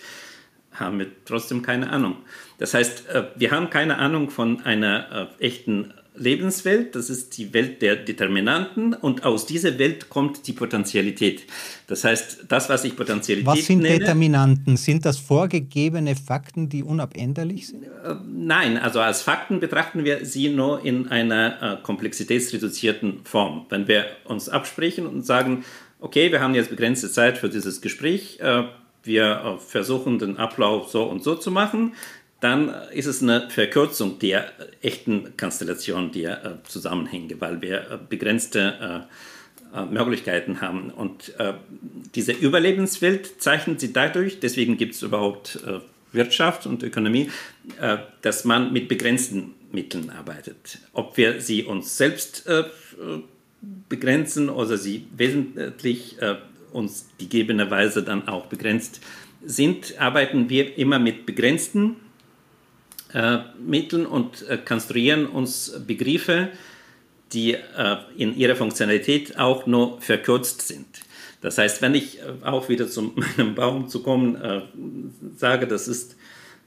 [0.75, 2.17] haben wir trotzdem keine Ahnung.
[2.59, 7.53] Das heißt, äh, wir haben keine Ahnung von einer äh, echten Lebenswelt, das ist die
[7.53, 11.43] Welt der Determinanten und aus dieser Welt kommt die Potentialität.
[11.89, 14.77] Das heißt, das, was ich Potentialität Was sind nenne, Determinanten?
[14.77, 17.83] Sind das vorgegebene Fakten, die unabänderlich sind?
[17.83, 23.67] Äh, nein, also als Fakten betrachten wir sie nur in einer komplexitätsreduzierten Form.
[23.69, 25.65] Wenn wir uns absprechen und sagen,
[25.99, 28.39] okay, wir haben jetzt begrenzte Zeit für dieses Gespräch,
[29.05, 31.95] wir versuchen den Ablauf so und so zu machen,
[32.41, 39.07] dann ist es eine Verkürzung der echten Konstellation der äh, Zusammenhänge, weil wir äh, begrenzte
[39.73, 40.91] äh, äh, Möglichkeiten haben.
[40.91, 41.55] Und äh,
[42.15, 45.81] diese Überlebenswelt zeichnet sie dadurch, deswegen gibt es überhaupt äh,
[46.13, 47.29] Wirtschaft und Ökonomie,
[48.23, 50.79] dass man mit begrenzten Mitteln arbeitet.
[50.93, 52.49] Ob wir sie uns selbst
[53.89, 56.17] begrenzen oder sie wesentlich
[56.75, 59.01] uns gegebenerweise dann auch begrenzt
[59.45, 61.97] sind, arbeiten wir immer mit begrenzten
[63.13, 66.49] äh, Mitteln und äh, konstruieren uns Begriffe,
[67.33, 70.87] die äh, in ihrer Funktionalität auch nur verkürzt sind.
[71.41, 74.63] Das heißt, wenn ich äh, auch wieder zu meinem Baum zu kommen äh,
[75.37, 76.17] sage, das ist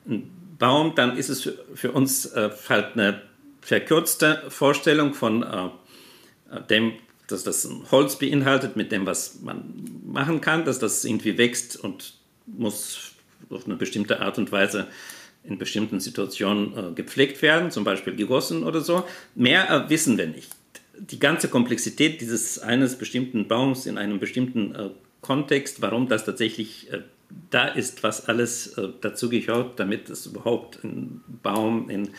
[0.08, 3.22] ein Baum, dann ist es für, für uns äh, halt eine
[3.62, 5.46] verkürzte Vorstellung von
[6.70, 6.94] dem,
[7.28, 9.74] dass das Holz beinhaltet, mit dem, was man
[10.06, 13.12] machen kann, dass das irgendwie wächst und muss
[13.50, 14.88] auf eine bestimmte Art und Weise
[15.44, 19.04] in bestimmten Situationen äh, gepflegt werden, zum Beispiel gegossen oder so.
[19.36, 20.50] Mehr äh, wissen wir nicht.
[20.98, 24.90] Die ganze Komplexität dieses eines bestimmten Baums in einem bestimmten äh,
[25.22, 27.02] Kontext, warum das tatsächlich äh,
[27.50, 32.10] da ist, was alles äh, dazu gehört, damit es überhaupt ein Baum in,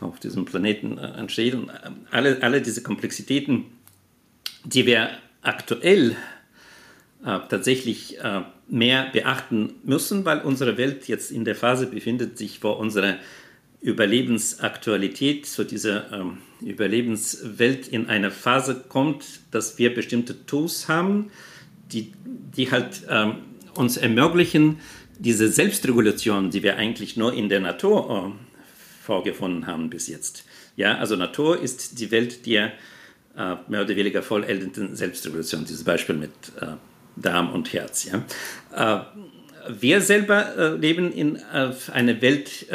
[0.00, 1.54] auf diesem Planeten äh, entsteht.
[1.54, 1.70] Und
[2.10, 3.66] alle, alle diese Komplexitäten,
[4.64, 5.10] die wir
[5.42, 6.16] aktuell
[7.24, 12.62] äh, tatsächlich äh, mehr beachten müssen, weil unsere Welt jetzt in der Phase befindet sich,
[12.62, 13.18] wo unsere
[13.80, 21.30] Überlebensaktualität, so diese ähm, Überlebenswelt in eine Phase kommt, dass wir bestimmte Tools haben,
[21.92, 23.36] die, die halt ähm,
[23.74, 24.80] uns ermöglichen,
[25.18, 30.44] diese Selbstregulation, die wir eigentlich nur in der Natur äh, vorgefunden haben bis jetzt.
[30.76, 32.72] Ja, also Natur ist die Welt der
[33.38, 35.64] äh, mehr oder weniger vollendeten Selbstregulation.
[35.64, 36.66] Dieses Beispiel mit äh,
[37.16, 38.08] Darm und Herz.
[38.10, 38.24] Ja.
[38.74, 39.04] Äh,
[39.68, 42.66] wir selber äh, leben in äh, einer Welt,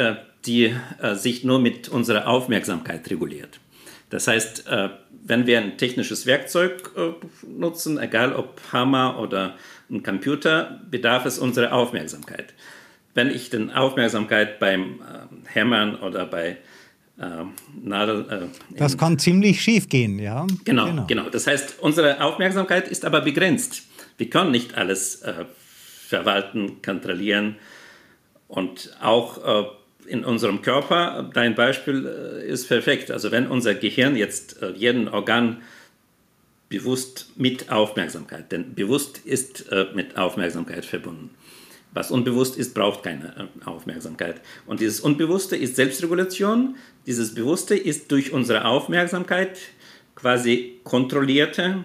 [0.46, 0.74] die
[1.14, 3.60] sich nur mit unserer Aufmerksamkeit reguliert.
[4.10, 4.64] Das heißt,
[5.24, 6.90] wenn wir ein technisches Werkzeug
[7.48, 9.54] nutzen, egal ob Hammer oder
[9.90, 12.52] ein Computer, bedarf es unserer Aufmerksamkeit.
[13.14, 15.00] Wenn ich die Aufmerksamkeit beim
[15.46, 16.56] Hämmern oder bei äh,
[17.16, 18.50] Nadel.
[18.72, 20.46] Äh, das kann ziemlich schief gehen, ja.
[20.64, 21.28] Genau, genau, genau.
[21.30, 23.84] Das heißt, unsere Aufmerksamkeit ist aber begrenzt.
[24.18, 25.44] Wir können nicht alles äh,
[26.06, 27.56] verwalten, kontrollieren
[28.48, 29.66] und auch äh,
[30.06, 33.10] in unserem Körper, dein Beispiel äh, ist perfekt.
[33.10, 35.62] Also wenn unser Gehirn jetzt äh, jeden Organ
[36.68, 41.30] bewusst mit Aufmerksamkeit, denn bewusst ist äh, mit Aufmerksamkeit verbunden.
[41.94, 44.40] Was unbewusst ist, braucht keine Aufmerksamkeit.
[44.66, 46.76] Und dieses Unbewusste ist Selbstregulation.
[47.06, 49.58] Dieses Bewusste ist durch unsere Aufmerksamkeit
[50.16, 51.84] quasi kontrollierte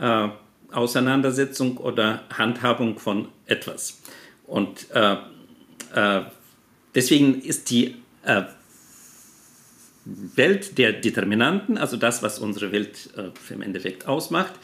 [0.00, 0.28] äh,
[0.72, 4.00] Auseinandersetzung oder Handhabung von etwas.
[4.46, 5.16] Und äh,
[5.94, 6.22] äh,
[6.94, 8.42] deswegen ist die äh,
[10.06, 14.54] Welt der Determinanten, also das, was unsere Welt äh, im Endeffekt ausmacht,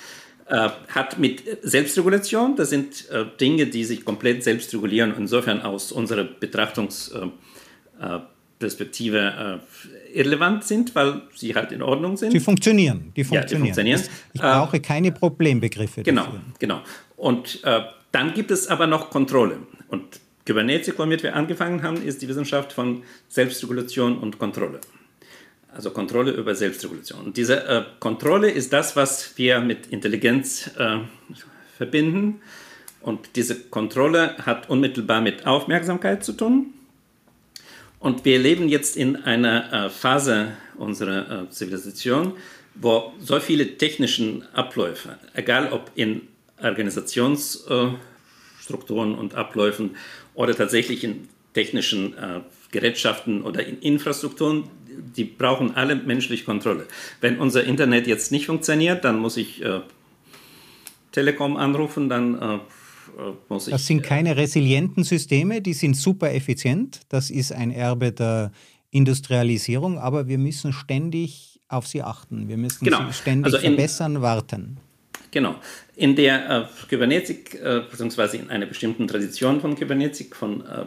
[0.50, 5.92] äh, hat mit Selbstregulation, das sind äh, Dinge, die sich komplett selbst regulieren, insofern aus
[5.92, 9.58] unserer Betrachtungsperspektive äh,
[10.18, 12.32] irrelevant sind, weil sie halt in Ordnung sind.
[12.32, 13.12] Sie funktionieren.
[13.14, 13.76] Die funktionieren.
[13.76, 14.02] Ja, die funktionieren.
[14.32, 16.40] Ich brauche keine Problembegriffe genau, dafür.
[16.58, 16.80] Genau,
[17.16, 19.58] Und äh, dann gibt es aber noch Kontrolle.
[19.86, 24.80] Und Kybernetik, womit wir angefangen haben, ist die Wissenschaft von Selbstregulation und Kontrolle.
[25.72, 27.26] Also Kontrolle über Selbstregulation.
[27.26, 30.98] Und diese äh, Kontrolle ist das, was wir mit Intelligenz äh,
[31.76, 32.40] verbinden.
[33.00, 36.74] Und diese Kontrolle hat unmittelbar mit Aufmerksamkeit zu tun.
[38.00, 42.32] Und wir leben jetzt in einer äh, Phase unserer äh, Zivilisation,
[42.74, 46.22] wo so viele technische Abläufe, egal ob in
[46.62, 49.96] Organisationsstrukturen und Abläufen
[50.34, 54.64] oder tatsächlich in technischen äh, Gerätschaften oder in Infrastrukturen,
[55.16, 56.86] die brauchen alle menschliche Kontrolle.
[57.20, 59.80] Wenn unser Internet jetzt nicht funktioniert, dann muss ich äh,
[61.12, 62.58] Telekom anrufen, dann äh, äh
[63.48, 63.72] muss ich.
[63.72, 67.00] Das sind keine resilienten Systeme, die sind super effizient.
[67.08, 68.52] Das ist ein Erbe der
[68.90, 72.48] Industrialisierung, aber wir müssen ständig auf sie achten.
[72.48, 73.06] Wir müssen genau.
[73.06, 74.78] sie ständig also in, verbessern, warten.
[75.30, 75.54] Genau.
[75.94, 80.86] In der äh, Kybernetik, äh, beziehungsweise in einer bestimmten Tradition von Kybernetik, von äh,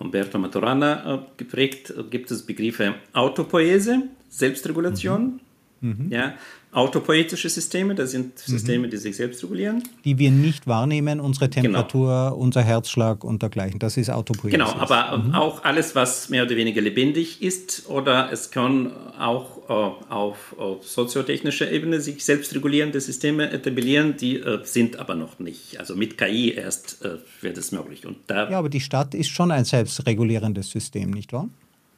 [0.00, 5.40] Humberto Maturana äh, geprägt, gibt es Begriffe Autopoese, Selbstregulation, mhm.
[5.80, 6.10] Mhm.
[6.10, 6.34] Ja,
[6.76, 8.52] autopoetische Systeme, das sind mhm.
[8.52, 8.90] Systeme, mhm.
[8.90, 9.82] die sich selbst regulieren.
[10.04, 11.62] Die wir nicht wahrnehmen, unsere genau.
[11.62, 12.36] Temperatur, genau.
[12.36, 13.78] unser Herzschlag und dergleichen.
[13.78, 14.58] Das ist Autopoiesis.
[14.58, 15.34] Genau, aber mhm.
[15.34, 20.86] auch alles, was mehr oder weniger lebendig ist oder es kann auch äh, auf, auf
[20.86, 25.80] soziotechnischer Ebene sich selbst regulierende Systeme etablieren, die äh, sind aber noch nicht.
[25.80, 28.06] Also mit KI erst äh, wird es möglich.
[28.06, 31.48] Und da ja, aber die Stadt ist schon ein selbstregulierendes System, nicht wahr?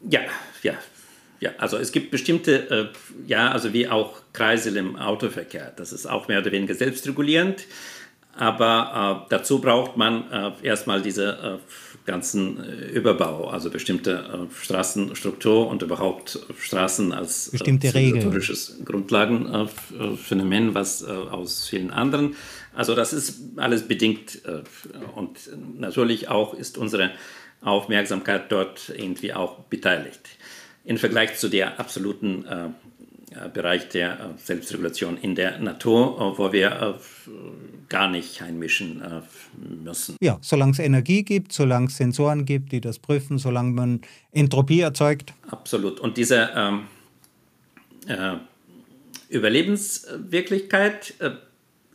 [0.09, 0.21] Ja,
[0.63, 0.75] ja,
[1.41, 2.87] ja, also es gibt bestimmte, äh,
[3.27, 5.73] ja, also wie auch Kreisel im Autoverkehr.
[5.77, 7.67] Das ist auch mehr oder weniger selbstregulierend.
[8.35, 11.59] Aber äh, dazu braucht man äh, erstmal diese äh,
[12.07, 18.41] ganzen äh, Überbau, also bestimmte äh, Straßenstruktur und überhaupt Straßen als bestimmte Regeln.
[18.85, 22.37] Grundlagenphänomen, was aus vielen anderen.
[22.75, 24.41] Also das ist alles bedingt
[25.17, 27.11] und natürlich auch ist unsere
[27.61, 30.38] Aufmerksamkeit dort irgendwie auch beteiligt
[30.89, 32.69] im Vergleich zu der absoluten äh,
[33.31, 37.31] äh, Bereich der äh, Selbstregulation in der Natur, äh, wo wir äh,
[37.91, 39.03] gar nicht einmischen
[39.83, 40.17] müssen.
[40.21, 44.01] Ja, solange es Energie gibt, solange es Sensoren gibt, die das prüfen, solange man
[44.33, 45.33] Entropie erzeugt.
[45.51, 45.99] Absolut.
[45.99, 46.83] Und diese ähm,
[49.31, 51.15] Überlebenswirklichkeit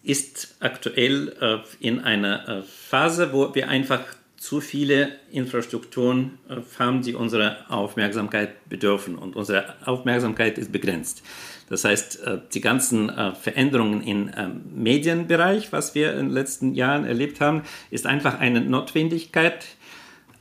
[0.01, 4.03] ist aktuell in einer Phase, wo wir einfach
[4.43, 9.17] zu viele Infrastrukturen äh, haben, die unserer Aufmerksamkeit bedürfen.
[9.17, 11.23] Und unsere Aufmerksamkeit ist begrenzt.
[11.69, 14.29] Das heißt, äh, die ganzen äh, Veränderungen im
[14.75, 19.65] Medienbereich, was wir in den letzten Jahren erlebt haben, ist einfach eine Notwendigkeit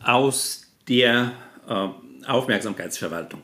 [0.03, 1.31] aus der
[2.27, 3.41] Aufmerksamkeitsverwaltung.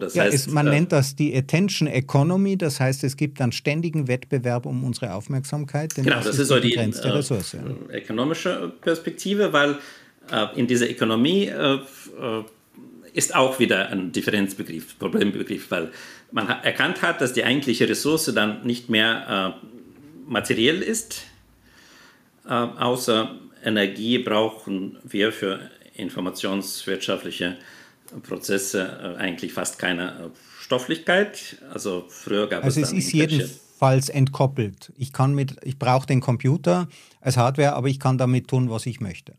[0.00, 3.40] Das ja, heißt, es, man äh, nennt das die Attention Economy, das heißt, es gibt
[3.40, 5.94] einen ständigen Wettbewerb um unsere Aufmerksamkeit.
[5.94, 7.54] genau, das, das ist, so die äh, Ressource.
[7.54, 9.76] Äh, ökonomische Perspektive, weil äh,
[10.56, 12.44] in dieser Ökonomie äh, äh,
[13.12, 15.90] ist auch wieder ein Differenzbegriff, Problembegriff, weil
[16.30, 19.58] man erkannt hat, dass die eigentliche Ressource dann nicht mehr
[20.28, 21.22] materiell ist,
[22.44, 25.58] außer Energie brauchen wir für
[25.94, 27.56] informationswirtschaftliche
[28.22, 31.56] Prozesse eigentlich fast keine Stofflichkeit.
[31.74, 32.86] Also früher gab also es.
[32.86, 34.92] Also es ist jedenfalls entkoppelt.
[34.96, 36.86] Ich kann mit, ich brauche den Computer
[37.20, 39.34] als Hardware, aber ich kann damit tun, was ich möchte.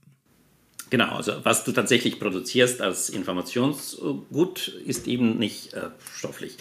[0.91, 6.57] Genau, also was du tatsächlich produzierst als Informationsgut ist eben nicht äh, stofflich.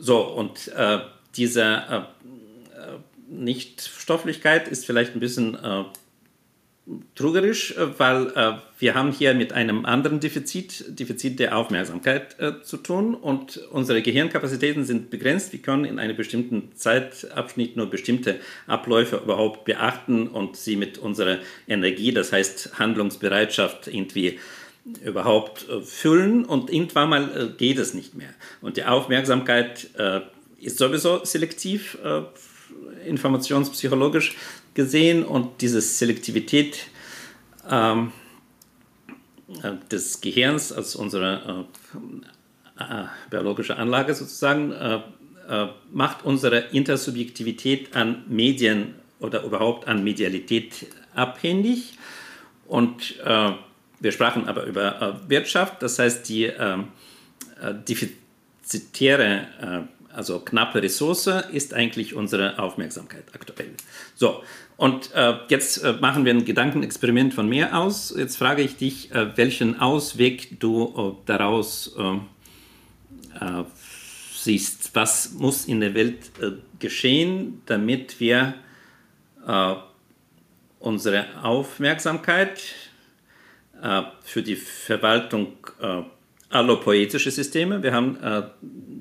[0.00, 1.00] So, und äh,
[1.36, 2.98] diese äh, äh
[3.30, 5.54] Nichtstofflichkeit ist vielleicht ein bisschen
[6.88, 12.38] äh, trügerisch, äh, weil äh, wir haben hier mit einem anderen Defizit, Defizit der Aufmerksamkeit
[12.38, 15.52] äh, zu tun und unsere Gehirnkapazitäten sind begrenzt.
[15.52, 21.38] Wir können in einem bestimmten Zeitabschnitt nur bestimmte Abläufe überhaupt beachten und sie mit unserer
[21.66, 24.38] Energie, das heißt Handlungsbereitschaft irgendwie
[25.04, 28.30] überhaupt füllen und irgendwann mal geht es nicht mehr.
[28.62, 29.90] Und die Aufmerksamkeit
[30.58, 31.98] ist sowieso selektiv,
[33.06, 34.36] informationspsychologisch
[34.74, 36.88] gesehen und diese Selektivität
[37.68, 38.12] ähm,
[39.90, 41.66] des Gehirns als unsere
[42.78, 45.00] äh, äh, biologische Anlage sozusagen äh,
[45.48, 51.98] äh, macht unsere Intersubjektivität an Medien oder überhaupt an Medialität abhängig.
[52.66, 53.52] Und äh,
[54.00, 56.52] wir sprachen aber über äh, Wirtschaft, das heißt die
[57.88, 63.70] defizitäre also knappe Ressource, ist eigentlich unsere Aufmerksamkeit aktuell.
[64.16, 64.42] So,
[64.76, 68.12] und äh, jetzt äh, machen wir ein Gedankenexperiment von mir aus.
[68.16, 72.14] Jetzt frage ich dich, äh, welchen Ausweg du äh, daraus äh,
[73.44, 73.64] äh,
[74.34, 74.90] siehst.
[74.94, 76.30] Was muss in der Welt
[76.78, 78.54] geschehen, damit wir
[80.78, 82.60] unsere Aufmerksamkeit
[84.22, 85.54] für die Verwaltung
[86.50, 87.82] allopoetische Systeme.
[87.82, 88.42] Wir haben äh,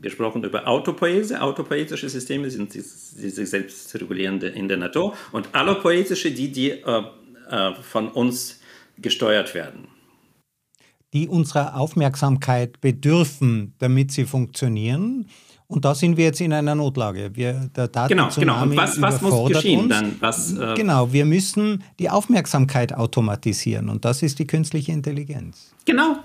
[0.02, 1.42] gesprochen über autopoese.
[1.42, 7.04] Autopoetische Systeme sind diese selbstregulierende in der Natur und allopoetische, die, die äh,
[7.50, 8.60] äh, von uns
[8.98, 9.88] gesteuert werden.
[11.14, 15.28] Die unserer Aufmerksamkeit bedürfen, damit sie funktionieren.
[15.68, 17.32] Und da sind wir jetzt in einer Notlage.
[17.34, 18.64] Wir, der genau, genau.
[18.64, 19.90] Und was, was muss geschehen uns.
[19.90, 20.16] dann?
[20.20, 25.74] Was, äh genau, wir müssen die Aufmerksamkeit automatisieren und das ist die künstliche Intelligenz.
[25.84, 26.18] Genau,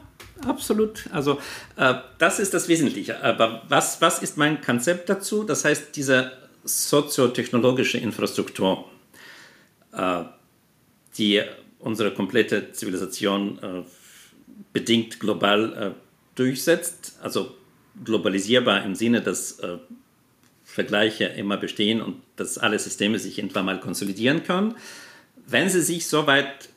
[0.47, 1.05] absolut.
[1.13, 1.39] Also
[1.77, 3.23] äh, das ist das Wesentliche.
[3.23, 5.45] Aber was, was ist mein Konzept dazu?
[5.45, 6.33] Das heißt, diese
[6.65, 8.85] soziotechnologische Infrastruktur,
[9.93, 10.25] äh,
[11.19, 11.43] die
[11.79, 13.83] unsere komplette Zivilisation äh,
[14.73, 15.91] bedingt global äh,
[16.35, 17.55] durchsetzt, also
[18.05, 19.79] globalisierbar im Sinne, dass äh,
[20.65, 24.75] Vergleiche immer bestehen und dass alle Systeme sich irgendwann mal konsolidieren können.
[25.47, 26.71] Wenn sie sich soweit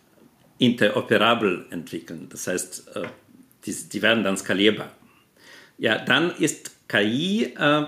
[0.57, 3.03] interoperabel entwickeln, das heißt, äh,
[3.65, 4.91] die, die werden dann skalierbar.
[5.77, 7.83] Ja, dann ist KI äh,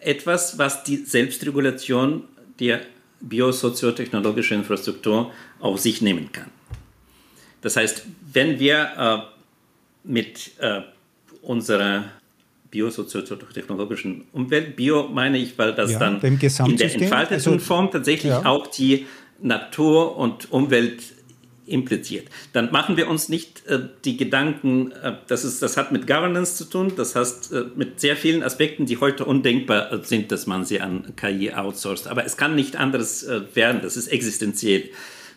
[0.00, 2.24] etwas, was die Selbstregulation
[2.60, 2.80] der
[3.20, 6.50] biosoziotechnologischen Infrastruktur auf sich nehmen kann.
[7.60, 10.82] Das heißt, wenn wir äh, mit äh,
[11.42, 12.04] unserer
[12.70, 16.38] biosoziotechnologischen Umwelt, Bio meine ich, weil das ja, dann in
[16.76, 18.44] der entfalteten also, Form tatsächlich ja.
[18.44, 19.06] auch die
[19.40, 21.02] Natur und Umwelt
[21.68, 22.28] impliziert.
[22.52, 26.56] Dann machen wir uns nicht äh, die Gedanken, äh, das, ist, das hat mit Governance
[26.56, 30.46] zu tun, das heißt äh, mit sehr vielen Aspekten, die heute undenkbar äh, sind, dass
[30.46, 32.08] man sie an KI outsourced.
[32.08, 34.90] Aber es kann nicht anderes äh, werden, das ist existenziell.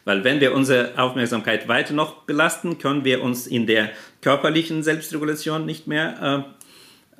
[0.03, 3.91] Weil wenn wir unsere Aufmerksamkeit weiter noch belasten, können wir uns in der
[4.21, 6.45] körperlichen Selbstregulation nicht mehr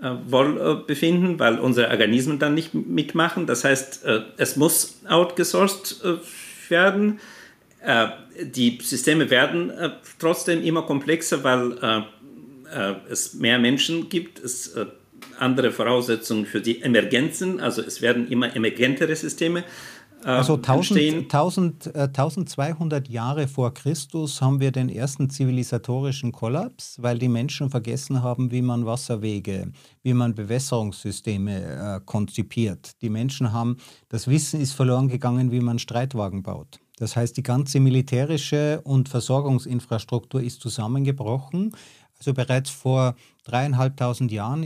[0.02, 3.46] äh, wohl befinden, weil unsere Organismen dann nicht mitmachen.
[3.46, 4.04] Das heißt,
[4.38, 6.02] es muss outgesourced
[6.72, 7.41] werden äh,
[8.44, 11.98] die Systeme werden äh, trotzdem immer komplexer, weil äh,
[12.74, 14.86] äh es mehr Menschen gibt, es äh,
[15.40, 19.64] andere Voraussetzungen für die Emergenzen, also es werden immer emergentere Systeme.
[20.24, 27.18] Äh, also 1000, 1000, 1200 Jahre vor Christus haben wir den ersten zivilisatorischen Kollaps, weil
[27.18, 29.72] die Menschen vergessen haben, wie man Wasserwege,
[30.04, 33.02] wie man Bewässerungssysteme konzipiert.
[33.02, 33.78] Die Menschen haben,
[34.10, 36.80] das Wissen ist verloren gegangen, wie man Streitwagen baut.
[37.02, 41.76] Das heißt, die ganze militärische und Versorgungsinfrastruktur ist zusammengebrochen.
[42.20, 44.64] Also bereits vor dreieinhalbtausend Jahren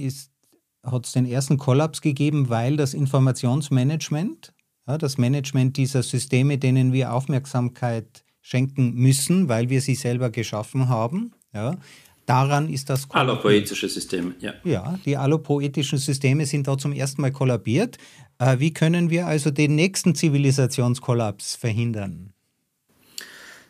[0.84, 4.54] hat es den ersten Kollaps gegeben, weil das Informationsmanagement,
[4.86, 10.90] ja, das Management dieser Systeme, denen wir Aufmerksamkeit schenken müssen, weil wir sie selber geschaffen
[10.90, 11.78] haben, ja,
[12.26, 14.54] Daran ist das Allopoetische Systeme, ja.
[14.64, 17.98] Ja, die allopoetischen Systeme sind da zum ersten Mal kollabiert.
[18.40, 22.34] Äh, wie können wir also den nächsten Zivilisationskollaps verhindern?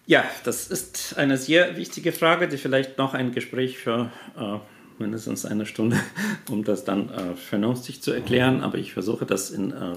[0.08, 4.58] Ja, das ist eine sehr wichtige Frage, die vielleicht noch ein Gespräch für äh,
[5.00, 6.00] mindestens eine Stunde,
[6.50, 9.96] um das dann äh, vernünftig zu erklären, aber ich versuche das in äh,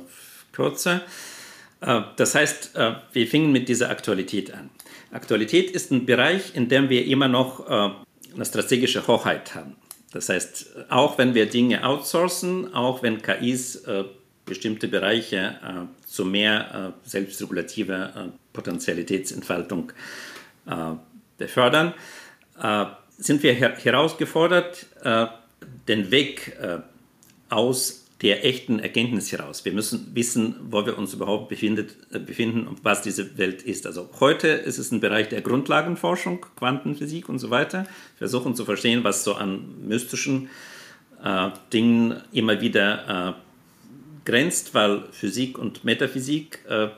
[0.53, 1.03] Kürze.
[1.81, 4.71] Äh, das heißt, äh, wir fingen mit dieser Aktualität an.
[5.11, 9.75] Aktualität ist ein Bereich, in dem wir immer noch eine strategische Hochheit haben.
[10.13, 13.85] Das heißt, auch wenn wir Dinge outsourcen, auch wenn KIs
[14.49, 19.93] bestimmte Bereiche äh, zu mehr äh, selbstregulativer äh, Potentialitätsentfaltung
[20.67, 20.95] äh,
[21.37, 21.95] befördern,
[22.61, 22.87] äh,
[23.17, 25.27] sind wir her herausgefordert, äh,
[25.89, 26.57] den Weg
[27.49, 29.65] aus der echten Erkenntnis heraus.
[29.65, 31.97] Wir müssen wissen, wo wir uns überhaupt befindet,
[32.27, 33.87] befinden und was diese Welt ist.
[33.87, 37.85] Also heute ist es ein Bereich der Grundlagenforschung, Quantenphysik und so weiter.
[37.85, 40.49] Wir versuchen zu verstehen, was so an mystischen
[41.73, 43.48] Dingen immer wieder äh,
[44.29, 46.91] grenzt, weil Physik und Metaphysik, äh, äh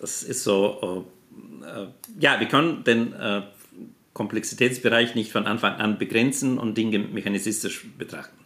[0.00, 1.04] das ist so,
[1.62, 1.86] äh, äh,
[2.18, 3.14] ja, wir können den
[4.14, 8.40] Komplexitätsbereich nicht von Anfang an begrenzen und Dinge mechanistisch betrachten.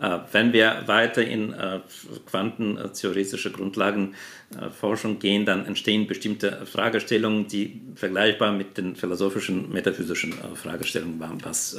[0.00, 1.80] Äh, wenn wir weiter in äh,
[2.26, 11.18] quantentheoretische Grundlagenforschung äh, gehen, dann entstehen bestimmte Fragestellungen, die vergleichbar mit den philosophischen, metaphysischen Fragestellungen
[11.18, 11.44] waren.
[11.44, 11.76] Was,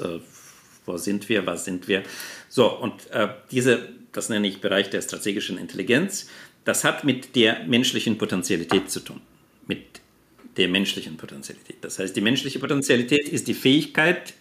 [0.86, 2.04] wo sind wir, was sind wir?
[2.50, 2.94] So, und
[3.52, 6.28] diese, das nenne ich Bereich der strategischen Intelligenz,
[6.66, 9.22] das hat mit der menschlichen Potentialität zu tun.
[9.68, 10.02] Mit
[10.58, 11.78] der menschlichen Potentialität.
[11.82, 14.34] Das heißt, die menschliche Potentialität ist die Fähigkeit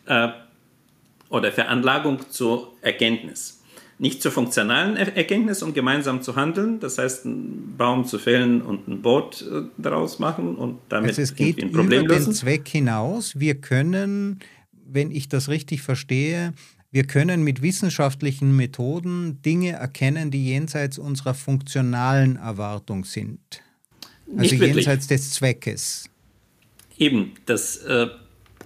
[1.29, 3.59] oder Veranlagung zur Erkenntnis
[3.99, 8.87] nicht zur funktionalen Erkenntnis, um gemeinsam zu handeln, das heißt, einen Baum zu fällen und
[8.87, 12.31] ein Boot äh, daraus machen und damit also es geht ein Problem über lösen.
[12.31, 13.39] den Zweck hinaus.
[13.39, 14.39] Wir können,
[14.73, 16.55] wenn ich das richtig verstehe,
[16.99, 23.39] wir können mit wissenschaftlichen Methoden Dinge erkennen, die jenseits unserer funktionalen Erwartung sind.
[24.37, 26.11] Also jenseits des Zweckes.
[26.99, 28.09] Eben, das, äh,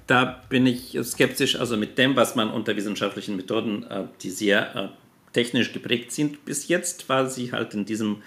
[0.06, 4.74] da bin ich skeptisch, also mit dem, was man unter wissenschaftlichen Methoden, äh, die sehr
[4.74, 4.88] äh,
[5.34, 8.22] technisch geprägt sind bis jetzt, weil sie halt in diesem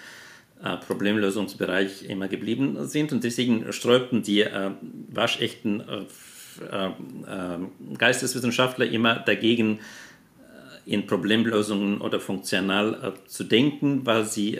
[0.64, 4.70] äh, Problemlösungsbereich immer geblieben sind und deswegen sträubten die äh,
[5.10, 6.06] waschechten äh
[7.98, 14.60] Geisteswissenschaftler immer dagegen, äh, in Problemlösungen oder funktional zu denken, weil sie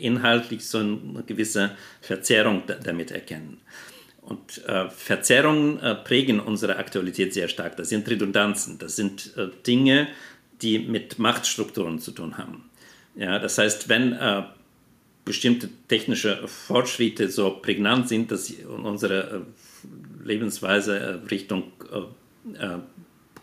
[0.00, 3.60] inhaltlich so eine gewisse Verzerrung damit erkennen.
[4.30, 7.76] Und äh, Verzerrungen äh, prägen unsere Aktualität sehr stark.
[7.76, 10.08] Das sind Redundanzen, das sind äh, Dinge,
[10.62, 12.70] die mit Machtstrukturen zu tun haben.
[13.16, 14.44] Ja, das heißt, wenn äh,
[15.24, 19.40] bestimmte technische Fortschritte so prägnant sind, dass unsere äh,
[20.24, 22.78] Lebensweise äh, Richtung äh, äh,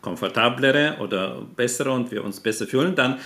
[0.02, 3.18] komfortablere oder bessere und wir uns besser fühlen, dann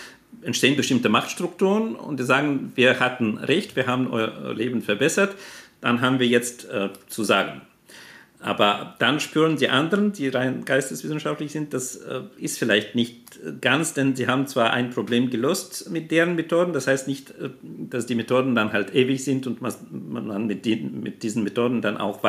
[0.42, 5.36] entstehen bestimmte Machtstrukturen und die sagen, wir hatten recht, wir haben euer Leben verbessert,
[5.82, 7.62] dann haben wir jetzt äh, zu sagen.
[8.44, 13.94] Aber dann spüren die anderen, die rein geisteswissenschaftlich sind, das äh, ist vielleicht nicht ganz,
[13.94, 18.08] denn sie haben zwar ein Problem gelöst mit deren Methoden, das heißt nicht, äh, dass
[18.08, 22.24] die Methoden dann halt ewig sind und man mit, den, mit diesen Methoden dann auch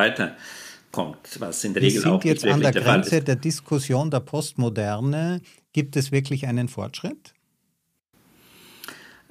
[0.93, 4.11] weiterkommt, was in der Wir Regel auch nicht jetzt an der, der Grenze der Diskussion
[4.11, 5.41] der Postmoderne.
[5.73, 7.33] Gibt es wirklich einen Fortschritt?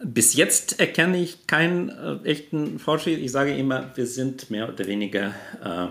[0.04, 3.20] Bis jetzt erkenne ich keinen äh, echten Fortschritt.
[3.20, 5.32] Ich sage immer, wir sind mehr oder weniger
[5.64, 5.86] äh,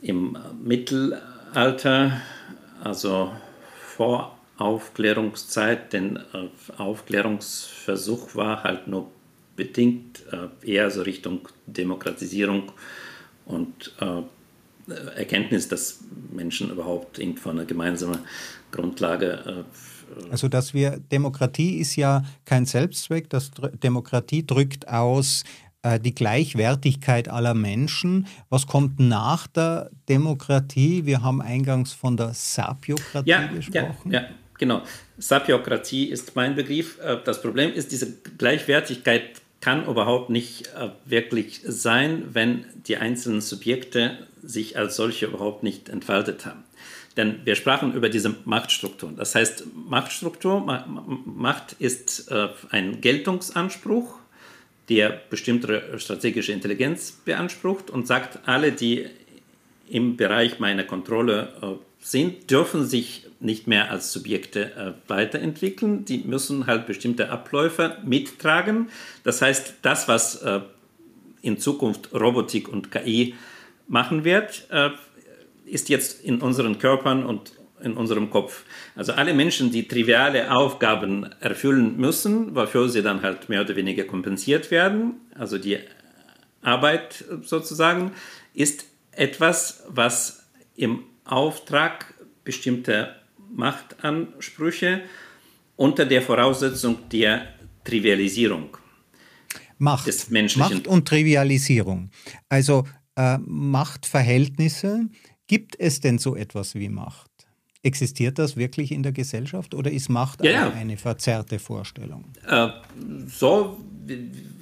[0.00, 2.22] im Mittelalter,
[2.82, 3.32] also
[3.96, 6.48] vor Aufklärungszeit, denn äh,
[6.78, 9.10] Aufklärungsversuch war halt nur
[9.56, 12.72] bedingt äh, eher so Richtung Demokratisierung
[13.46, 14.22] und äh,
[15.16, 16.00] Erkenntnis, dass
[16.32, 18.18] Menschen überhaupt irgendwo eine gemeinsame
[18.70, 19.64] Grundlage
[20.30, 23.50] also dass wir Demokratie ist ja kein Selbstzweck, das
[23.82, 25.44] Demokratie drückt aus
[25.82, 28.26] äh, die Gleichwertigkeit aller Menschen.
[28.48, 31.06] Was kommt nach der Demokratie?
[31.06, 34.10] Wir haben eingangs von der Sapiokratie ja, gesprochen.
[34.10, 34.28] Ja, ja,
[34.58, 34.82] genau.
[35.18, 36.98] Sapiokratie ist mein Begriff.
[37.00, 43.40] Äh, das Problem ist, diese Gleichwertigkeit kann überhaupt nicht äh, wirklich sein, wenn die einzelnen
[43.40, 46.64] Subjekte sich als solche überhaupt nicht entfaltet haben.
[47.16, 49.16] Denn wir sprachen über diese Machtstrukturen.
[49.16, 50.60] Das heißt, Machtstruktur,
[51.24, 52.30] Macht ist
[52.70, 54.18] ein Geltungsanspruch
[54.88, 59.06] der bestimmte strategische Intelligenz beansprucht und sagt, alle, die
[59.88, 61.66] im Bereich meiner Kontrolle äh,
[62.04, 66.04] sind, dürfen sich nicht mehr als Subjekte äh, weiterentwickeln.
[66.04, 68.90] Die müssen halt bestimmte Abläufe mittragen.
[69.22, 70.60] Das heißt, das, was äh,
[71.40, 73.34] in Zukunft Robotik und KI
[73.88, 74.90] machen wird, äh,
[75.64, 78.64] ist jetzt in unseren Körpern und in unserem Kopf.
[78.96, 84.04] Also alle Menschen, die triviale Aufgaben erfüllen müssen, wofür sie dann halt mehr oder weniger
[84.04, 85.78] kompensiert werden, also die
[86.60, 88.12] Arbeit sozusagen,
[88.52, 90.46] ist etwas, was
[90.76, 92.14] im Auftrag
[92.44, 93.16] bestimmter
[93.52, 95.02] Machtansprüche
[95.76, 97.48] unter der Voraussetzung der
[97.84, 98.76] Trivialisierung
[99.78, 100.76] Macht, des menschlichen.
[100.76, 102.10] Macht und Trivialisierung.
[102.48, 102.84] Also
[103.16, 105.08] äh, Machtverhältnisse.
[105.46, 107.30] Gibt es denn so etwas wie Macht?
[107.82, 110.70] Existiert das wirklich in der Gesellschaft oder ist Macht ja, ja.
[110.72, 112.32] eine verzerrte Vorstellung?
[112.46, 112.68] Äh,
[113.26, 113.78] so,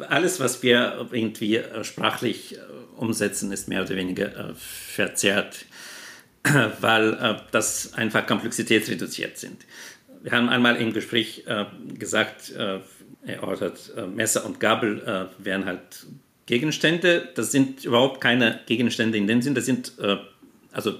[0.08, 2.58] alles, was wir irgendwie äh, sprachlich äh,
[2.96, 5.66] umsetzen, ist mehr oder weniger äh, verzerrt,
[6.80, 9.64] weil äh, das einfach komplexitätsreduziert sind.
[10.22, 11.64] Wir haben einmal im Gespräch äh,
[11.98, 12.52] gesagt,
[13.24, 16.06] erörtert, Messer und Gabel wären halt
[16.46, 17.28] Gegenstände.
[17.36, 19.92] Das sind überhaupt keine Gegenstände in dem Sinn, das sind
[20.72, 20.94] also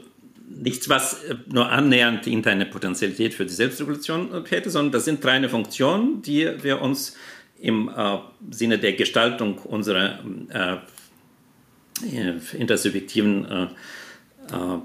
[0.60, 5.48] nichts, was äh, nur annähernd interne Potentialität für die Selbstregulation hätte, sondern das sind reine
[5.48, 7.16] Funktionen, die wir uns
[7.60, 8.18] im äh,
[8.50, 10.18] Sinne der Gestaltung unserer
[10.50, 10.76] äh,
[12.56, 13.62] intersubjektiven äh,
[14.52, 14.78] äh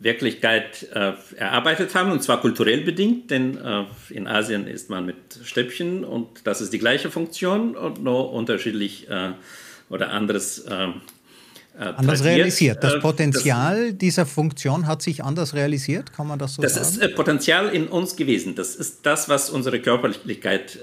[0.00, 5.16] Wirklichkeit äh, erarbeitet haben, und zwar kulturell bedingt, denn äh, in Asien ist man mit
[5.44, 9.32] Stäbchen und das ist die gleiche Funktion und nur unterschiedlich äh,
[9.90, 10.60] oder anderes.
[10.60, 10.88] Äh,
[11.78, 12.82] äh, anders realisiert.
[12.82, 16.74] Das äh, Potenzial das, dieser Funktion hat sich anders realisiert, kann man das so das
[16.74, 16.86] sagen?
[16.98, 18.54] Das ist Potenzial in uns gewesen.
[18.54, 20.78] Das ist das, was unsere Körperlichkeit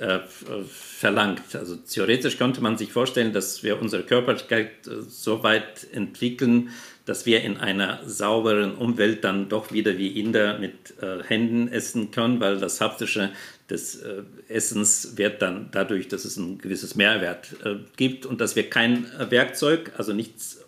[0.70, 1.42] verlangt.
[1.56, 4.72] Also theoretisch könnte man sich vorstellen, dass wir unsere Körperlichkeit
[5.08, 6.70] so weit entwickeln,
[7.08, 12.12] dass wir in einer sauberen Umwelt dann doch wieder wie Inder mit äh, Händen essen
[12.12, 13.32] können, weil das Haptische
[13.70, 18.58] des äh, Essens wird dann dadurch, dass es ein gewisses Mehrwert äh, gibt und dass
[18.58, 20.60] wir kein Werkzeug, also nichts,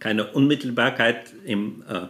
[0.00, 2.08] keine Unmittelbarkeit im äh,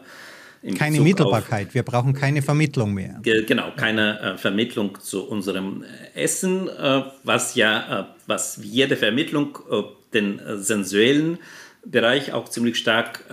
[0.74, 3.20] keine Mittelbarkeit, auf, wir brauchen keine Vermittlung mehr.
[3.22, 9.82] Genau, keine äh, Vermittlung zu unserem Essen, äh, was ja, äh, was jede Vermittlung äh,
[10.14, 11.38] den sensuellen
[11.84, 13.24] Bereich auch ziemlich stark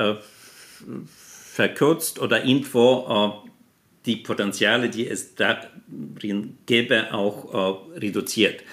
[1.54, 3.50] verkürzt oder irgendwo äh,
[4.06, 8.64] die Potenziale, die es darin gäbe, auch äh, reduziert.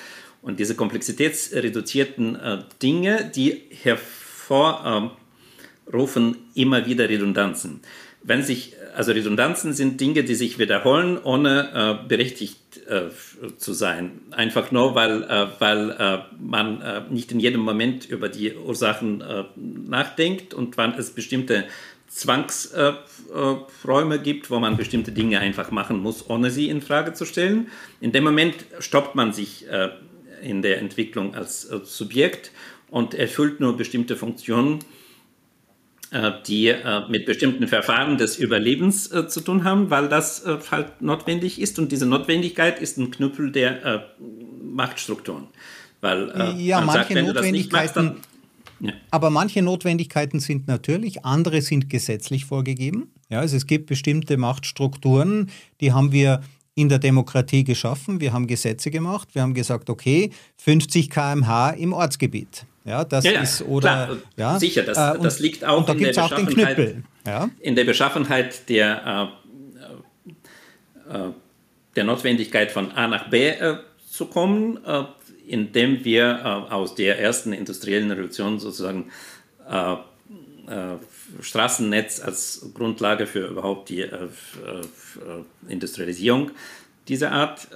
[0.43, 5.17] Und diese komplexitätsreduzierten äh, Dinge, die hervorrufen
[6.55, 7.81] immer wieder Redundanzen.
[8.23, 13.09] Wenn sich, also Redundanzen sind Dinge, die sich wiederholen, ohne äh, berechtigt äh,
[13.57, 14.21] zu sein.
[14.31, 19.25] Einfach nur, weil, äh, weil man nicht in jedem Moment über die Ursachen
[19.57, 21.65] nachdenkt und wann es bestimmte
[22.11, 27.69] Zwangsräume gibt, wo man bestimmte Dinge einfach machen muss, ohne sie in Frage zu stellen.
[28.01, 29.65] In dem Moment stoppt man sich
[30.43, 32.51] in der Entwicklung als Subjekt
[32.89, 34.81] und erfüllt nur bestimmte Funktionen
[36.13, 41.01] äh, die äh, mit bestimmten Verfahren des Überlebens äh, zu tun haben, weil das halt
[41.01, 41.79] notwendig ist.
[41.79, 44.09] Und diese Notwendigkeit ist ein Knüppel der
[44.61, 45.47] Machtstrukturen.
[46.01, 47.87] Weil, ja, manche sagt, Notwendigkeiten.
[47.87, 48.17] Machst, dann,
[48.81, 48.93] ja.
[49.11, 53.13] Aber manche Notwendigkeiten sind natürlich, andere sind gesetzlich vorgegeben.
[53.29, 55.51] Ja, also es gibt bestimmte Machtstrukturen,
[55.81, 56.41] die haben wir
[56.75, 58.21] in der Demokratie geschaffen.
[58.21, 59.29] Wir haben Gesetze gemacht.
[59.35, 62.65] Wir haben gesagt, okay, 50 km/h im Ortsgebiet.
[62.85, 65.99] Ja, das ja, ist oder klar, ja, sicher, das, äh, und, das liegt auch, in,
[65.99, 66.33] der auch
[67.27, 67.51] ja?
[67.61, 69.31] in der Beschaffenheit der,
[71.11, 71.33] äh, äh,
[71.95, 73.77] der Notwendigkeit von A nach B äh,
[74.09, 75.05] zu kommen, äh,
[75.51, 76.41] indem wir
[76.71, 79.11] äh, aus der ersten industriellen Revolution sozusagen
[81.41, 84.05] Straßennetz als Grundlage für überhaupt die
[85.69, 86.51] Industrialisierung
[87.07, 87.69] dieser Art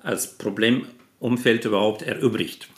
[0.02, 2.70] als Problemumfeld überhaupt erübrigt.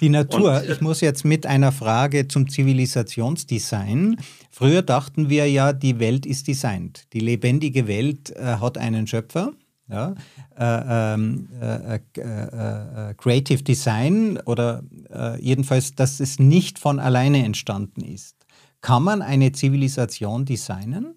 [0.00, 4.16] Die Natur, und, äh, ich muss jetzt mit einer Frage zum Zivilisationsdesign.
[4.50, 7.12] Früher dachten wir ja, die Welt ist designt.
[7.12, 9.52] Die lebendige Welt äh, hat einen Schöpfer.
[9.86, 10.14] Ja,
[10.58, 14.82] äh, ähm, äh, äh, äh, Creative Design oder
[15.38, 18.36] jedenfalls, dass es nicht von alleine entstanden ist.
[18.80, 21.14] Kann man eine Zivilisation designen?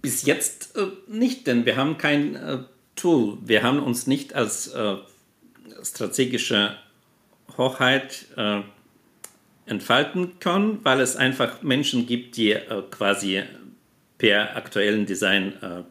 [0.00, 0.72] bis jetzt
[1.06, 2.64] nicht, denn wir haben kein
[2.96, 3.36] Tool.
[3.44, 4.72] Wir haben uns nicht als
[5.82, 6.76] strategische
[7.56, 8.60] Hochheit äh,
[9.66, 13.42] entfalten können, weil es einfach Menschen gibt, die äh, quasi
[14.18, 15.82] per aktuellen Design äh,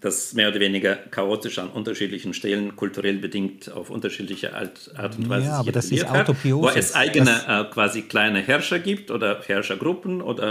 [0.00, 5.46] das mehr oder weniger chaotisch an unterschiedlichen Stellen, kulturell bedingt auf unterschiedliche Art, und Weise.
[5.46, 6.28] Ja, aber das ist hat.
[6.44, 10.50] Wo es eigene äh, quasi kleine Herrscher gibt oder Herrschergruppen oder.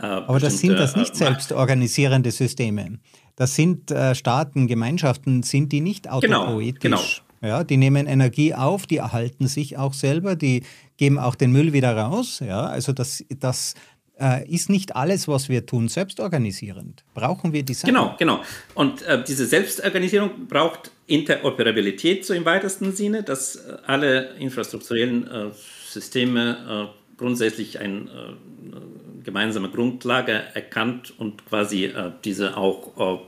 [0.00, 2.98] Äh, aber das sind das nicht äh, selbstorganisierende Systeme.
[3.34, 6.80] Das sind äh, Staaten, Gemeinschaften, sind die nicht genau, autopoetisch.
[6.80, 7.25] Genau, genau.
[7.46, 10.62] Ja, die nehmen Energie auf, die erhalten sich auch selber, die
[10.96, 12.40] geben auch den Müll wieder raus.
[12.44, 13.74] Ja, also das, das
[14.18, 17.04] äh, ist nicht alles, was wir tun, selbstorganisierend.
[17.14, 17.94] Brauchen wir die Sachen?
[17.94, 18.40] Genau, genau.
[18.74, 25.50] Und äh, diese Selbstorganisierung braucht Interoperabilität so im weitesten Sinne, dass äh, alle infrastrukturellen äh,
[25.88, 31.92] Systeme äh, grundsätzlich eine äh, gemeinsame Grundlage erkannt und quasi
[32.24, 33.22] diese auch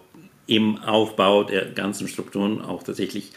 [0.46, 3.32] im Aufbau der ganzen Strukturen auch tatsächlich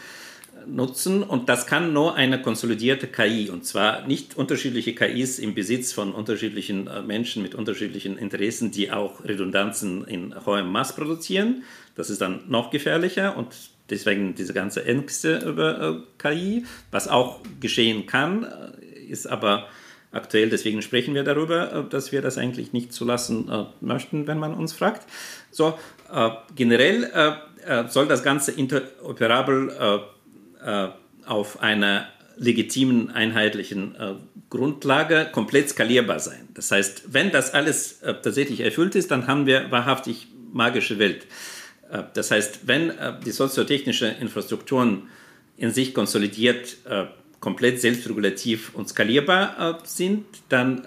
[0.66, 5.92] nutzen und das kann nur eine konsolidierte KI und zwar nicht unterschiedliche KIs im Besitz
[5.92, 11.64] von unterschiedlichen äh, Menschen mit unterschiedlichen Interessen, die auch Redundanzen in hohem Maß produzieren.
[11.94, 13.48] Das ist dann noch gefährlicher und
[13.90, 19.66] deswegen diese ganze Ängste über äh, KI, was auch geschehen kann, äh, ist aber
[20.10, 23.50] aktuell, deswegen sprechen wir darüber, dass wir das eigentlich nicht zulassen
[23.80, 25.06] möchten, wenn man uns fragt.
[25.50, 25.78] So,
[26.54, 27.38] generell
[27.88, 30.04] soll das Ganze interoperabel
[30.64, 30.88] äh,
[31.26, 34.14] auf einer legitimen, einheitlichen äh,
[34.50, 36.48] Grundlage komplett skalierbar sein.
[36.54, 41.26] Das heißt, wenn das alles äh, tatsächlich erfüllt ist, dann haben wir wahrhaftig magische Welt.
[41.90, 45.08] Äh, das heißt, wenn äh, die soziotechnische Infrastrukturen
[45.56, 47.04] in sich konsolidiert, äh,
[47.40, 50.84] komplett selbstregulativ und skalierbar sind, dann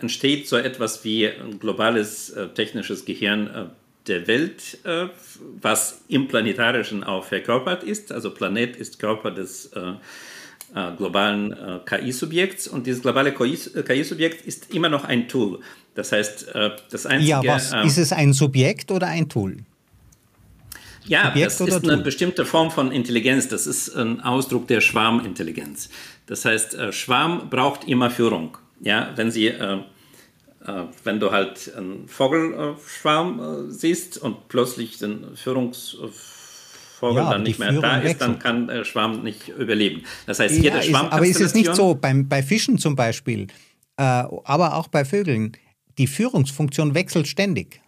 [0.00, 3.70] entsteht so etwas wie ein globales technisches Gehirn
[4.06, 5.06] der Welt, äh,
[5.60, 8.12] was im Planetarischen auch verkörpert ist.
[8.12, 9.92] Also Planet ist Körper des äh,
[10.74, 15.60] äh, globalen äh, KI-Subjekts und dieses globale KI-Subjekt ist immer noch ein Tool.
[15.94, 17.30] Das heißt, äh, das einzige...
[17.30, 19.58] Ja, was, ähm, ist es ein Subjekt oder ein Tool?
[21.06, 21.92] Ja, Subjekt das ist Tool?
[21.92, 23.48] eine bestimmte Form von Intelligenz.
[23.48, 25.90] Das ist ein Ausdruck der Schwarmintelligenz.
[26.26, 28.56] Das heißt, äh, Schwarm braucht immer Führung.
[28.80, 29.78] Ja, wenn Sie äh,
[31.04, 36.12] wenn du halt einen Vogelschwarm äh, siehst und plötzlich den Führungsvogel
[37.14, 38.20] ja, dann nicht mehr Führung da ist, wechselt.
[38.20, 40.02] dann kann der Schwarm nicht überleben.
[40.26, 41.08] Das heißt, jede ja, Schwarm.
[41.08, 43.46] Aber ist es nicht so, beim, bei Fischen zum Beispiel,
[43.96, 45.56] äh, aber auch bei Vögeln,
[45.96, 47.80] die Führungsfunktion wechselt ständig.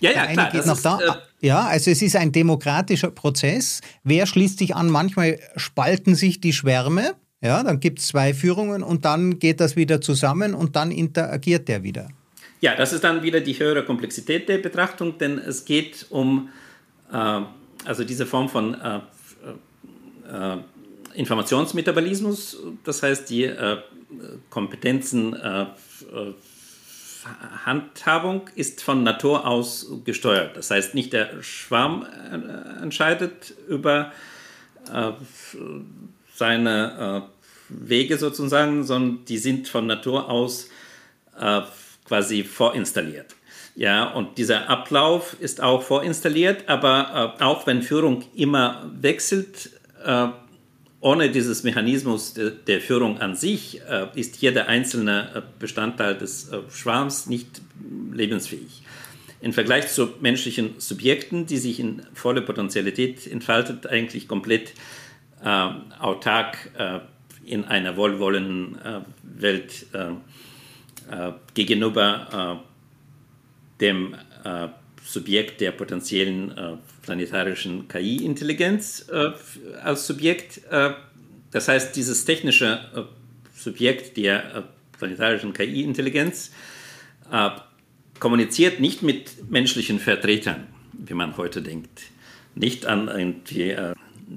[0.00, 0.50] Ja, ja, klar.
[0.50, 0.98] Geht noch ist, da.
[1.00, 3.80] Äh, ja, also es ist ein demokratischer Prozess.
[4.02, 4.90] Wer schließt sich an?
[4.90, 9.76] Manchmal spalten sich die Schwärme ja, dann gibt es zwei Führungen und dann geht das
[9.76, 12.08] wieder zusammen und dann interagiert der wieder.
[12.60, 16.50] Ja, das ist dann wieder die höhere Komplexität der Betrachtung, denn es geht um
[17.12, 17.40] äh,
[17.84, 19.00] also diese Form von äh,
[20.30, 20.58] äh,
[21.14, 23.78] Informationsmetabolismus, das heißt die äh,
[24.50, 25.66] Kompetenzen äh,
[27.64, 30.56] Handhabung ist von Natur aus gesteuert.
[30.56, 34.12] Das heißt, nicht der Schwarm äh, entscheidet über
[36.42, 40.68] seine äh, Wege sozusagen, sondern die sind von Natur aus
[41.38, 41.60] äh,
[42.04, 43.36] quasi vorinstalliert.
[43.76, 49.70] Ja, und dieser Ablauf ist auch vorinstalliert, aber äh, auch wenn Führung immer wechselt,
[50.04, 50.28] äh,
[51.00, 56.50] ohne dieses Mechanismus de, der Führung an sich äh, ist jeder einzelne äh, Bestandteil des
[56.74, 57.62] Schwarms nicht
[58.12, 58.82] lebensfähig.
[59.40, 64.72] Im Vergleich zu menschlichen Subjekten, die sich in volle Potentialität entfaltet, eigentlich komplett
[65.42, 67.00] autark äh,
[67.44, 69.86] in einer wohlwollenden äh, Welt
[71.52, 72.62] gegenüber
[73.80, 74.14] dem
[75.04, 79.10] Subjekt der potenziellen planetarischen KI-Intelligenz
[79.82, 80.62] als Subjekt.
[81.50, 83.08] das heißt, dieses technische
[83.54, 86.52] Subjekt der planetarischen KI-Intelligenz
[88.20, 92.02] kommuniziert nicht mit menschlichen Vertretern, wie man heute denkt.
[92.54, 93.76] Nicht an irgendwie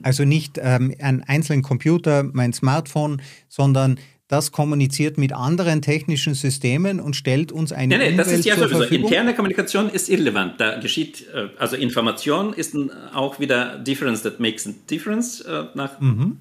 [0.03, 6.99] also nicht ähm, einen einzelnen Computer, mein Smartphone, sondern das kommuniziert mit anderen technischen Systemen
[6.99, 8.83] und stellt uns eine nein, nein, Umwelt das ist ja sowieso.
[8.83, 10.59] Interne Kommunikation ist irrelevant.
[10.59, 12.75] Da geschieht, äh, also Information ist
[13.13, 15.99] auch wieder Difference that makes a difference äh, nach.
[15.99, 16.37] Mhm.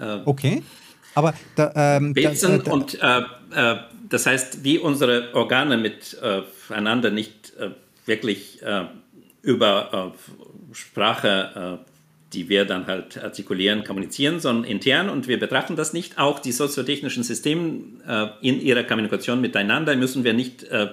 [0.00, 0.62] Äh, okay.
[1.14, 3.18] Aber da, ähm, da, da, da, und äh,
[3.54, 3.76] äh,
[4.08, 7.52] das heißt, wie unsere Organe miteinander äh, nicht
[8.06, 8.60] wirklich
[9.42, 10.14] über
[10.72, 11.80] Sprache
[12.32, 16.18] die wir dann halt artikulieren, kommunizieren, sondern intern und wir betrachten das nicht.
[16.18, 20.88] Auch die soziotechnischen Systeme äh, in ihrer Kommunikation miteinander müssen wir nicht äh,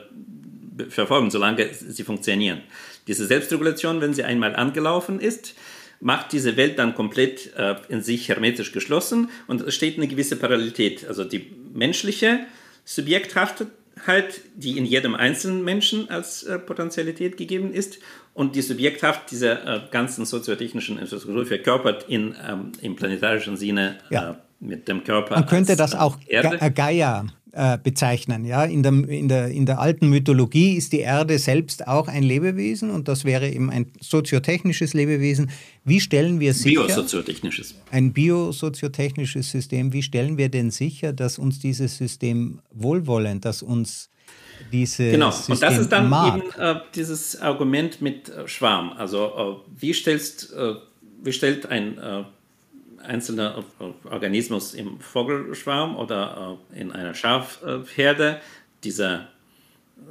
[0.90, 2.62] verfolgen, solange sie funktionieren.
[3.08, 5.56] Diese Selbstregulation, wenn sie einmal angelaufen ist,
[6.00, 10.36] macht diese Welt dann komplett äh, in sich hermetisch geschlossen und es steht eine gewisse
[10.36, 11.08] Parallelität.
[11.08, 12.42] Also die menschliche
[12.86, 13.68] subjekthafte
[14.06, 18.00] Subjektheit, die in jedem einzelnen Menschen als äh, Potentialität gegeben ist
[18.34, 24.32] und die Subjekthaft dieser äh, ganzen soziotechnischen Infrastruktur verkörpert in, ähm, im planetarischen Sinne ja.
[24.32, 25.36] äh, mit dem Körper.
[25.36, 26.72] Man könnte das auch Erde.
[26.72, 28.46] Gaia äh, bezeichnen.
[28.46, 28.64] Ja?
[28.66, 32.90] In, der, in, der, in der alten Mythologie ist die Erde selbst auch ein Lebewesen
[32.90, 35.50] und das wäre eben ein soziotechnisches Lebewesen.
[35.84, 36.86] Wie stellen wir sicher...
[36.86, 37.76] Biosoziotechnisches.
[37.92, 39.94] Ein biosoziotechnisches System.
[39.94, 44.10] Wie stellen wir denn sicher, dass uns dieses System wohlwollend, dass uns
[44.72, 46.38] diese Genau, System und das ist dann mag.
[46.38, 48.92] eben äh, dieses Argument mit äh, Schwarm.
[48.98, 50.76] Also äh, wie, stellst, äh,
[51.24, 51.98] wie stellt ein
[53.00, 53.64] einzelner
[54.10, 58.42] Organismus im Vogelschwarm oder äh, in einer Schafherde
[58.84, 59.28] dieser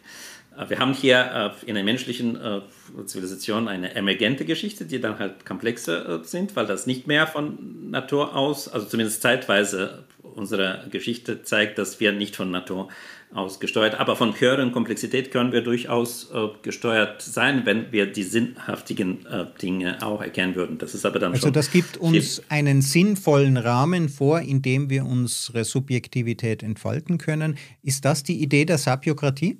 [0.56, 2.60] Äh, wir haben hier äh, in der menschlichen äh,
[3.06, 8.34] Zivilisation eine emergente Geschichte, die dann halt komplexer sind, weil das nicht mehr von Natur
[8.34, 12.88] aus, also zumindest zeitweise unsere Geschichte zeigt, dass wir nicht von Natur
[13.32, 16.32] aus gesteuert, aber von höheren Komplexität können wir durchaus
[16.62, 19.24] gesteuert sein, wenn wir die sinnhaftigen
[19.62, 20.78] Dinge auch erkennen würden.
[20.78, 25.04] Das ist aber dann also das gibt uns einen sinnvollen Rahmen vor, in dem wir
[25.04, 27.56] unsere Subjektivität entfalten können.
[27.82, 29.58] Ist das die Idee der Sapiokratie?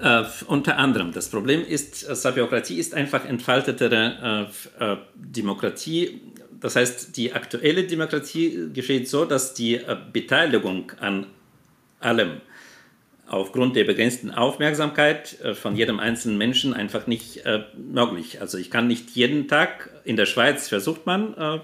[0.00, 1.12] Äh, unter anderem.
[1.12, 4.48] Das Problem ist, äh, Sapiokratie ist einfach entfaltetere
[4.80, 6.22] äh, äh, Demokratie.
[6.58, 11.26] Das heißt, die aktuelle Demokratie geschieht so, dass die äh, Beteiligung an
[11.98, 12.40] allem
[13.28, 17.42] aufgrund der begrenzten Aufmerksamkeit äh, von jedem einzelnen Menschen einfach nicht
[17.76, 18.40] möglich.
[18.40, 21.60] Also ich kann nicht jeden Tag, in der Schweiz versucht man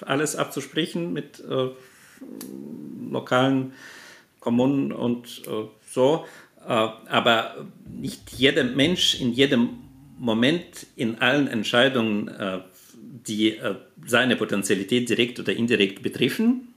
[0.00, 1.42] alles abzusprechen mit
[3.10, 3.72] lokalen
[4.40, 5.42] Kommunen und
[5.88, 6.26] so.
[6.66, 9.80] Äh, aber nicht jeder Mensch in jedem
[10.18, 12.60] Moment in allen Entscheidungen, äh,
[13.26, 13.74] die äh,
[14.06, 16.68] seine Potentialität direkt oder indirekt betreffen,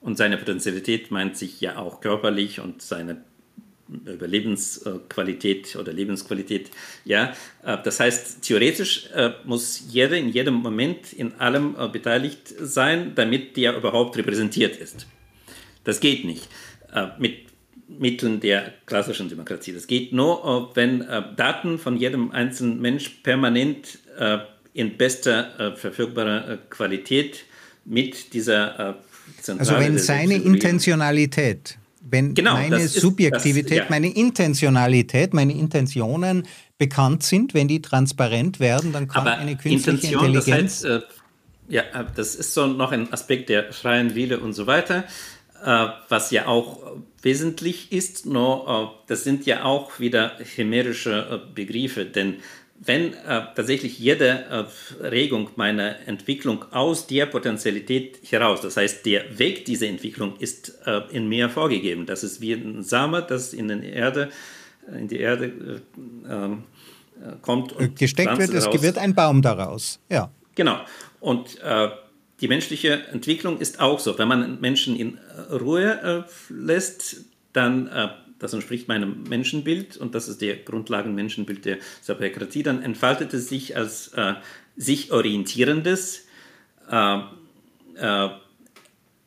[0.00, 3.24] und seine Potentialität meint sich ja auch körperlich und seine
[4.06, 6.70] Überlebensqualität oder Lebensqualität.
[7.04, 7.34] Ja,
[7.64, 9.08] das heißt, theoretisch
[9.44, 15.08] muss jeder in jedem Moment in allem beteiligt sein, damit der überhaupt repräsentiert ist.
[15.82, 16.46] Das geht nicht.
[17.18, 17.47] Mit
[17.88, 19.72] Mitteln der klassischen Demokratie.
[19.72, 24.38] Das geht nur, äh, wenn äh, Daten von jedem einzelnen Mensch permanent äh,
[24.74, 27.46] in bester verfügbarer Qualität
[27.84, 28.96] mit dieser
[29.40, 31.78] Zentrale Also wenn seine Intentionalität,
[32.08, 33.86] wenn genau, meine ist, Subjektivität, das, ja.
[33.88, 40.14] meine Intentionalität, meine Intentionen bekannt sind, wenn die transparent werden, dann kann Aber eine künstliche
[40.14, 40.82] Intention, Intelligenz...
[40.82, 41.06] Das heißt,
[41.70, 41.82] ja,
[42.14, 45.04] das ist so noch ein Aspekt der freien Wille und so weiter.
[46.08, 52.04] Was ja auch wesentlich ist, nur äh, das sind ja auch wieder chimärische äh, Begriffe,
[52.04, 52.36] denn
[52.80, 53.12] wenn
[53.56, 54.68] tatsächlich jede
[55.02, 60.78] Regung meiner Entwicklung aus der Potentialität heraus, das heißt, der Weg dieser Entwicklung ist
[61.10, 62.06] in mir vorgegeben.
[62.06, 64.28] Das ist wie ein Same, das in, den Erde,
[64.96, 65.82] in die Erde
[66.30, 66.62] ähm,
[67.42, 67.72] kommt.
[67.72, 69.98] Und Gesteckt wird, es wird ein Baum daraus.
[70.08, 70.30] Ja.
[70.54, 70.78] Genau.
[71.18, 71.88] Und äh,
[72.40, 74.18] die menschliche Entwicklung ist auch so.
[74.18, 75.18] Wenn man Menschen in
[75.50, 78.08] Ruhe äh, lässt, dann, äh,
[78.38, 83.76] das entspricht meinem Menschenbild und das ist der Grundlagenmenschenbild der Sapiokratie, dann entfaltet es sich
[83.76, 84.34] als äh,
[84.76, 86.26] sich orientierendes,
[86.90, 87.18] äh,
[87.96, 88.28] äh,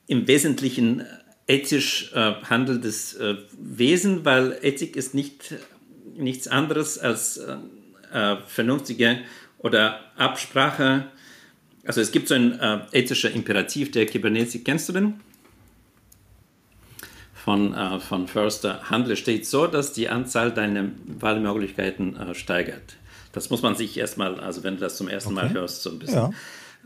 [0.07, 1.05] im Wesentlichen
[1.47, 3.17] ethisch äh, handelndes
[3.57, 5.55] Wesen, weil Ethik ist nicht,
[6.15, 7.39] nichts anderes als
[8.47, 9.19] vernünftige
[9.57, 11.05] oder Absprache
[11.85, 15.13] also es gibt so ein äh, ethischer Imperativ der Kybernetik, kennst du den?
[17.33, 18.81] Von, äh, von Förster.
[18.89, 22.97] Handle steht so, dass die Anzahl deiner Wahlmöglichkeiten äh, steigert.
[23.31, 25.47] Das muss man sich erstmal, also wenn du das zum ersten okay.
[25.47, 26.17] Mal hörst, so ein bisschen.
[26.17, 26.29] Ja.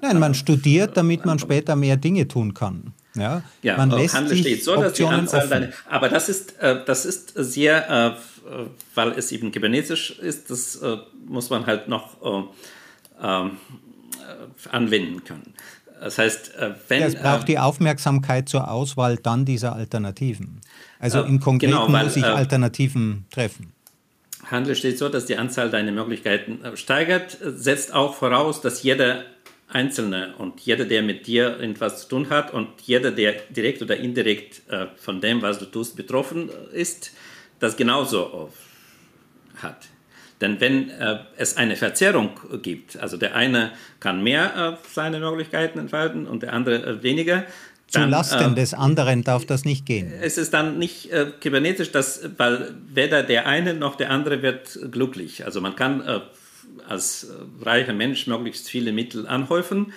[0.01, 2.93] Nein, man studiert, damit man später mehr Dinge tun kann.
[3.15, 5.69] Ja, ja man lässt Handel steht so, dass die Anzahl deiner.
[5.89, 8.17] Aber das ist, äh, das ist sehr,
[8.49, 8.51] äh,
[8.93, 12.43] weil es eben kybernetisch ist, das äh, muss man halt noch äh,
[13.23, 13.51] ähm, äh,
[14.71, 15.53] anwenden können.
[15.99, 17.01] Das heißt, äh, wenn.
[17.01, 20.61] Ja, es braucht äh, die Aufmerksamkeit zur Auswahl dann dieser Alternativen.
[20.99, 23.71] Also im Konkreten genau, weil, muss ich Alternativen treffen.
[24.49, 29.23] Handel steht so, dass die Anzahl deiner Möglichkeiten steigert, setzt auch voraus, dass jeder
[29.67, 33.97] Einzelne und jeder, der mit dir etwas zu tun hat und jeder, der direkt oder
[33.97, 34.61] indirekt
[34.97, 37.11] von dem, was du tust, betroffen ist,
[37.59, 38.51] das genauso
[39.63, 39.88] hat.
[40.45, 42.29] Denn wenn äh, es eine Verzerrung
[42.61, 47.45] gibt, also der eine kann mehr äh, seine Möglichkeiten entfalten und der andere äh, weniger,
[47.87, 50.13] Zu Lasten äh, des anderen darf das nicht gehen.
[50.21, 54.77] Es ist dann nicht äh, kybernetisch, dass, weil weder der eine noch der andere wird
[54.91, 55.45] glücklich.
[55.45, 56.19] Also man kann äh,
[56.87, 57.27] als
[57.61, 59.93] reicher Mensch möglichst viele Mittel anhäufen,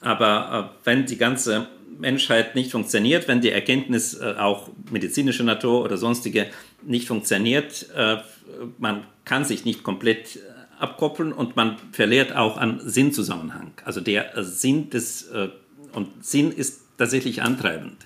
[0.00, 5.84] aber äh, wenn die ganze Menschheit nicht funktioniert, wenn die Erkenntnis äh, auch medizinischer Natur
[5.84, 6.46] oder sonstige
[6.82, 8.16] nicht funktioniert, äh,
[8.78, 10.38] man kann sich nicht komplett
[10.78, 13.72] abkoppeln und man verliert auch an Sinnzusammenhang.
[13.84, 15.30] Also der Sinn des
[15.92, 17.96] und Sinn ist tatsächlich antreibend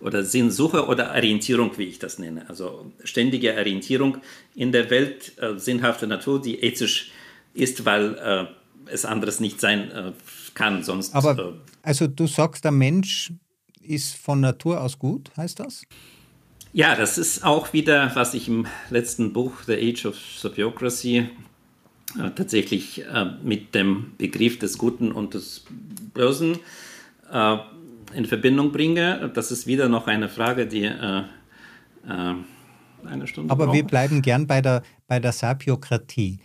[0.00, 2.48] oder Sinnsuche oder Orientierung, wie ich das nenne.
[2.48, 4.18] Also ständige Orientierung
[4.54, 7.10] in der Welt, äh, sinnhafte Natur, die ethisch
[7.54, 8.44] ist, weil äh,
[8.92, 10.12] es anderes nicht sein äh,
[10.52, 10.82] kann.
[10.82, 11.52] Sonst, Aber äh,
[11.82, 13.32] also du sagst, der Mensch
[13.80, 15.84] ist von Natur aus gut, heißt das?
[16.76, 22.30] Ja, das ist auch wieder, was ich im letzten Buch The Age of Sobiocracy äh,
[22.34, 25.64] tatsächlich äh, mit dem Begriff des Guten und des
[26.12, 26.58] Bösen
[28.12, 29.30] in Verbindung bringe.
[29.34, 31.22] Das ist wieder noch eine Frage, die äh,
[32.08, 32.34] äh,
[33.06, 33.76] eine Stunde Aber braucht.
[33.76, 36.38] wir bleiben gern bei der, bei der Sapiokratie.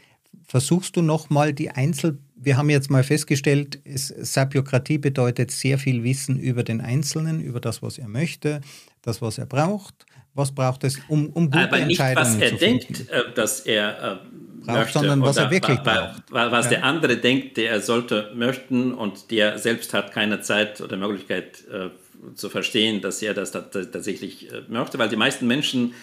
[0.48, 2.20] Versuchst du nochmal die Einzel...
[2.36, 7.60] Wir haben jetzt mal festgestellt, es, Sapiokratie bedeutet sehr viel Wissen über den Einzelnen, über
[7.60, 8.62] das, was er möchte,
[9.02, 10.06] das, was er braucht.
[10.34, 13.90] Was braucht es, um, um gute Aber nicht, Entscheidungen was er denkt, äh, dass er
[13.90, 14.18] äh,
[14.66, 16.24] braucht, möchte, sondern was er wirklich braucht.
[16.30, 16.70] Was ja.
[16.72, 21.64] der andere denkt, der er sollte möchten und der selbst hat keine Zeit oder Möglichkeit
[21.72, 21.90] äh,
[22.36, 25.94] zu verstehen, dass er das tatsächlich äh, möchte, weil die meisten Menschen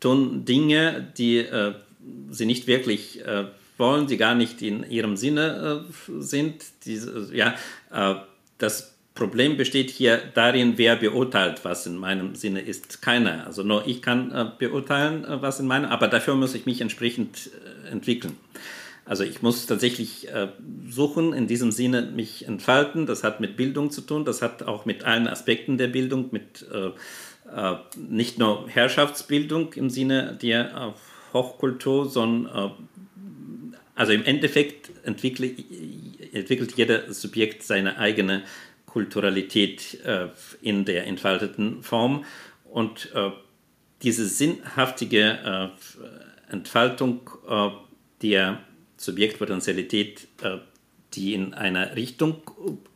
[0.00, 1.74] tun Dinge, die äh,
[2.30, 3.44] sie nicht wirklich äh,
[3.78, 6.64] wollen, die gar nicht in ihrem Sinne äh, sind.
[6.84, 7.00] Die,
[7.32, 7.54] ja,
[7.92, 8.14] äh,
[8.58, 13.02] das Problem besteht hier darin, wer beurteilt, was in meinem Sinne ist.
[13.02, 13.46] Keiner.
[13.46, 16.80] Also nur ich kann äh, beurteilen, äh, was in meinem, aber dafür muss ich mich
[16.80, 17.50] entsprechend
[17.86, 18.36] äh, entwickeln.
[19.04, 20.48] Also ich muss tatsächlich äh,
[20.88, 23.04] suchen, in diesem Sinne mich entfalten.
[23.04, 26.66] Das hat mit Bildung zu tun, das hat auch mit allen Aspekten der Bildung, mit
[26.72, 26.86] äh,
[27.54, 30.94] äh, nicht nur Herrschaftsbildung im Sinne der
[31.34, 32.88] Hochkultur, sondern
[33.94, 35.56] also im Endeffekt entwickelt
[36.76, 38.42] jeder Subjekt seine eigene
[38.92, 40.28] Kulturalität äh,
[40.60, 42.26] in der entfalteten Form.
[42.70, 43.30] Und äh,
[44.02, 47.70] diese sinnhaftige äh, Entfaltung äh,
[48.20, 48.58] der
[48.98, 50.58] Subjektpotentialität, äh,
[51.14, 52.42] die in eine Richtung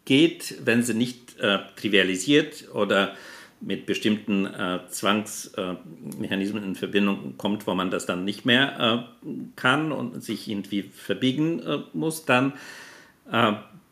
[0.04, 3.14] geht, wenn sie nicht äh, trivialisiert oder
[3.58, 4.46] mit bestimmten
[4.90, 9.08] Zwangsmechanismen in Verbindung kommt, wo man das dann nicht mehr
[9.56, 11.62] kann und sich irgendwie verbiegen
[11.94, 12.52] muss, dann,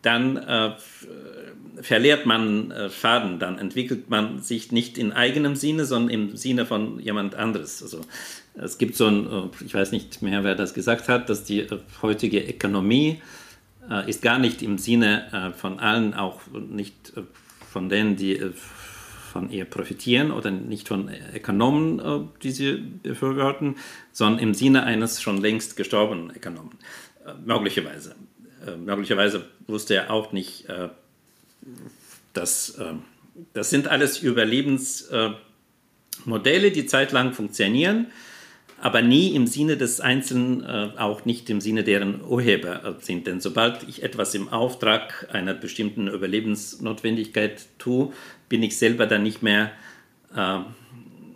[0.05, 0.77] dann
[1.81, 6.67] verliert man äh, Faden, dann entwickelt man sich nicht in eigenem Sinne, sondern im Sinne
[6.67, 7.83] von jemand anderes.
[7.83, 8.01] Also
[8.55, 11.61] es gibt so ein, äh, ich weiß nicht mehr, wer das gesagt hat, dass die
[11.61, 13.21] äh, heutige Ökonomie
[13.91, 17.23] äh, ist gar nicht im Sinne äh, von allen, auch nicht äh,
[17.71, 18.41] von denen, die
[19.33, 23.75] von ihr profitieren oder nicht von Ökonomen, die sie befürworten,
[24.13, 26.79] sondern im Sinne eines schon längst gestorbenen Ökonomen.
[27.45, 28.15] möglicherweise.
[28.77, 30.67] Möglicherweise wusste er auch nicht,
[32.35, 33.03] das, ähm,
[33.55, 35.41] das sind alles Überlebensmodelle,
[36.73, 38.09] die zeitlang funktionieren,
[38.81, 43.27] aber nie im Sinne des Einzelnen, äh, auch nicht im Sinne deren Urheber äh, sind.
[43.27, 48.13] Denn sobald ich etwas im Auftrag einer bestimmten Überlebensnotwendigkeit tue,
[48.49, 49.73] bin ich selber dann nicht mehr
[50.37, 50.59] äh,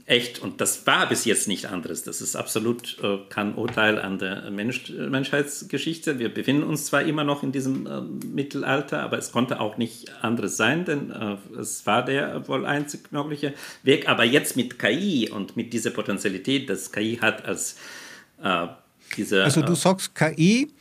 [0.09, 0.39] echt.
[0.39, 2.03] Und das war bis jetzt nicht anderes.
[2.03, 6.19] Das ist absolut äh, kein Urteil an der Mensch, Menschheitsgeschichte.
[6.19, 10.11] Wir befinden uns zwar immer noch in diesem äh, Mittelalter, aber es konnte auch nicht
[10.23, 14.09] anderes sein, denn äh, es war der wohl einzig mögliche Weg.
[14.09, 17.77] Aber jetzt mit KI und mit dieser Potentialität, das KI hat als
[18.43, 18.67] äh,
[19.17, 19.45] diese.
[19.45, 20.73] Also du äh, sagst KI.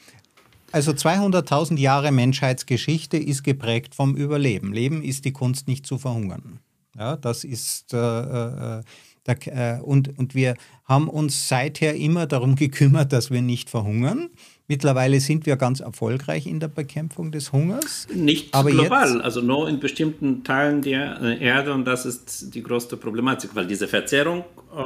[0.73, 4.73] Also 200.000 Jahre Menschheitsgeschichte ist geprägt vom Überleben.
[4.73, 6.59] Leben ist die Kunst, nicht zu verhungern.
[6.97, 8.81] Ja, das ist äh, äh,
[9.27, 9.33] da,
[9.77, 10.55] äh, und, und wir
[10.85, 14.29] haben uns seither immer darum gekümmert, dass wir nicht verhungern.
[14.69, 18.07] Mittlerweile sind wir ganz erfolgreich in der Bekämpfung des Hungers.
[18.13, 22.53] Nicht aber global, jetzt, also nur in bestimmten Teilen der äh, Erde und das ist
[22.53, 24.43] die größte Problematik, weil diese Verzerrung,
[24.75, 24.83] äh,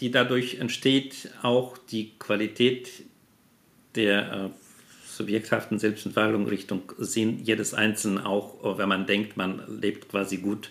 [0.00, 2.88] die dadurch entsteht, auch die Qualität
[3.96, 4.48] der äh,
[5.04, 10.70] subjekthaften Selbstentfaltung Richtung Sinn jedes Einzelnen, auch wenn man denkt, man lebt quasi gut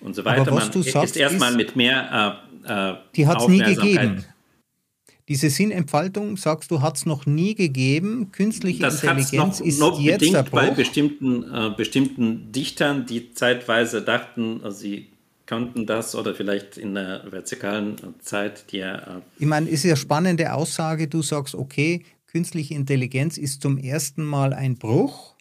[0.00, 0.42] und so weiter.
[0.42, 3.58] Aber was Man du sagst, ist erstmal mit mehr äh, äh, Die hat es nie
[3.58, 4.24] gegeben.
[5.28, 8.30] Diese Sinnentfaltung, sagst du, hat es noch nie gegeben.
[8.30, 14.02] Künstliche das Intelligenz noch, ist noch jetzt bedingt bei bestimmten, äh, bestimmten Dichtern, die zeitweise
[14.02, 15.08] dachten, also sie
[15.46, 18.98] könnten das oder vielleicht in der vertikalen Zeit, die äh,
[19.38, 21.08] Ich meine, ist ja spannende Aussage.
[21.08, 25.35] Du sagst, okay, künstliche Intelligenz ist zum ersten Mal ein Bruch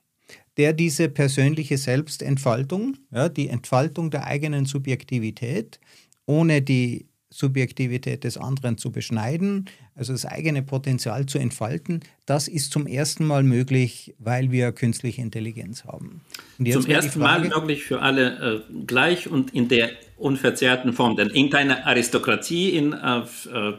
[0.57, 5.79] der diese persönliche Selbstentfaltung, ja, die Entfaltung der eigenen Subjektivität,
[6.25, 12.71] ohne die Subjektivität des anderen zu beschneiden, also das eigene Potenzial zu entfalten, das ist
[12.71, 16.21] zum ersten Mal möglich, weil wir künstliche Intelligenz haben.
[16.57, 21.17] zum ersten Frage, Mal möglich für alle äh, gleich und in der unverzerrten Form.
[21.17, 23.73] Denn in keiner Aristokratie in äh, äh,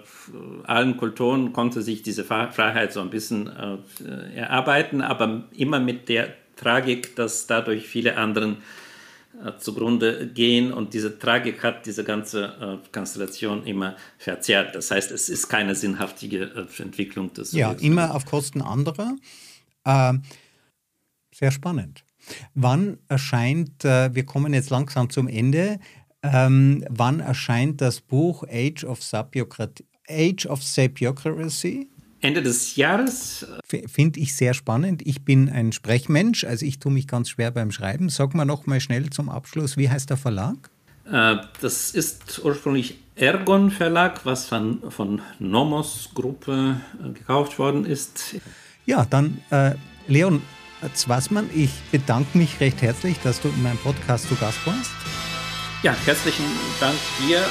[0.65, 6.35] allen Kulturen konnte sich diese Freiheit so ein bisschen äh, erarbeiten, aber immer mit der
[6.57, 8.59] Tragik, dass dadurch viele anderen
[9.45, 14.75] äh, zugrunde gehen und diese Tragik hat diese ganze äh, Konstellation immer verzerrt.
[14.75, 17.53] Das heißt, es ist keine sinnhaftige äh, Entwicklung des.
[17.53, 19.15] Ja, immer auf Kosten anderer.
[19.85, 20.15] Äh,
[21.35, 22.05] sehr spannend.
[22.55, 25.79] Wann erscheint, äh, wir kommen jetzt langsam zum Ende,
[26.23, 29.01] ähm, wann erscheint das Buch Age of,
[30.09, 31.91] Age of Sapiocracy?
[32.21, 33.47] Ende des Jahres.
[33.65, 35.03] Finde ich sehr spannend.
[35.05, 38.09] Ich bin ein Sprechmensch, also ich tue mich ganz schwer beim Schreiben.
[38.09, 40.71] Sag mal noch mal schnell zum Abschluss, wie heißt der Verlag?
[41.11, 48.37] Äh, das ist ursprünglich Ergon Verlag, was von, von Nomos Gruppe äh, gekauft worden ist.
[48.85, 49.73] Ja, dann äh,
[50.07, 50.43] Leon
[50.95, 54.91] Zwassmann, ich bedanke mich recht herzlich, dass du in meinem Podcast zu Gast warst.
[55.83, 56.45] Ja, herzlichen
[56.81, 56.97] Dank
[57.27, 57.43] dir.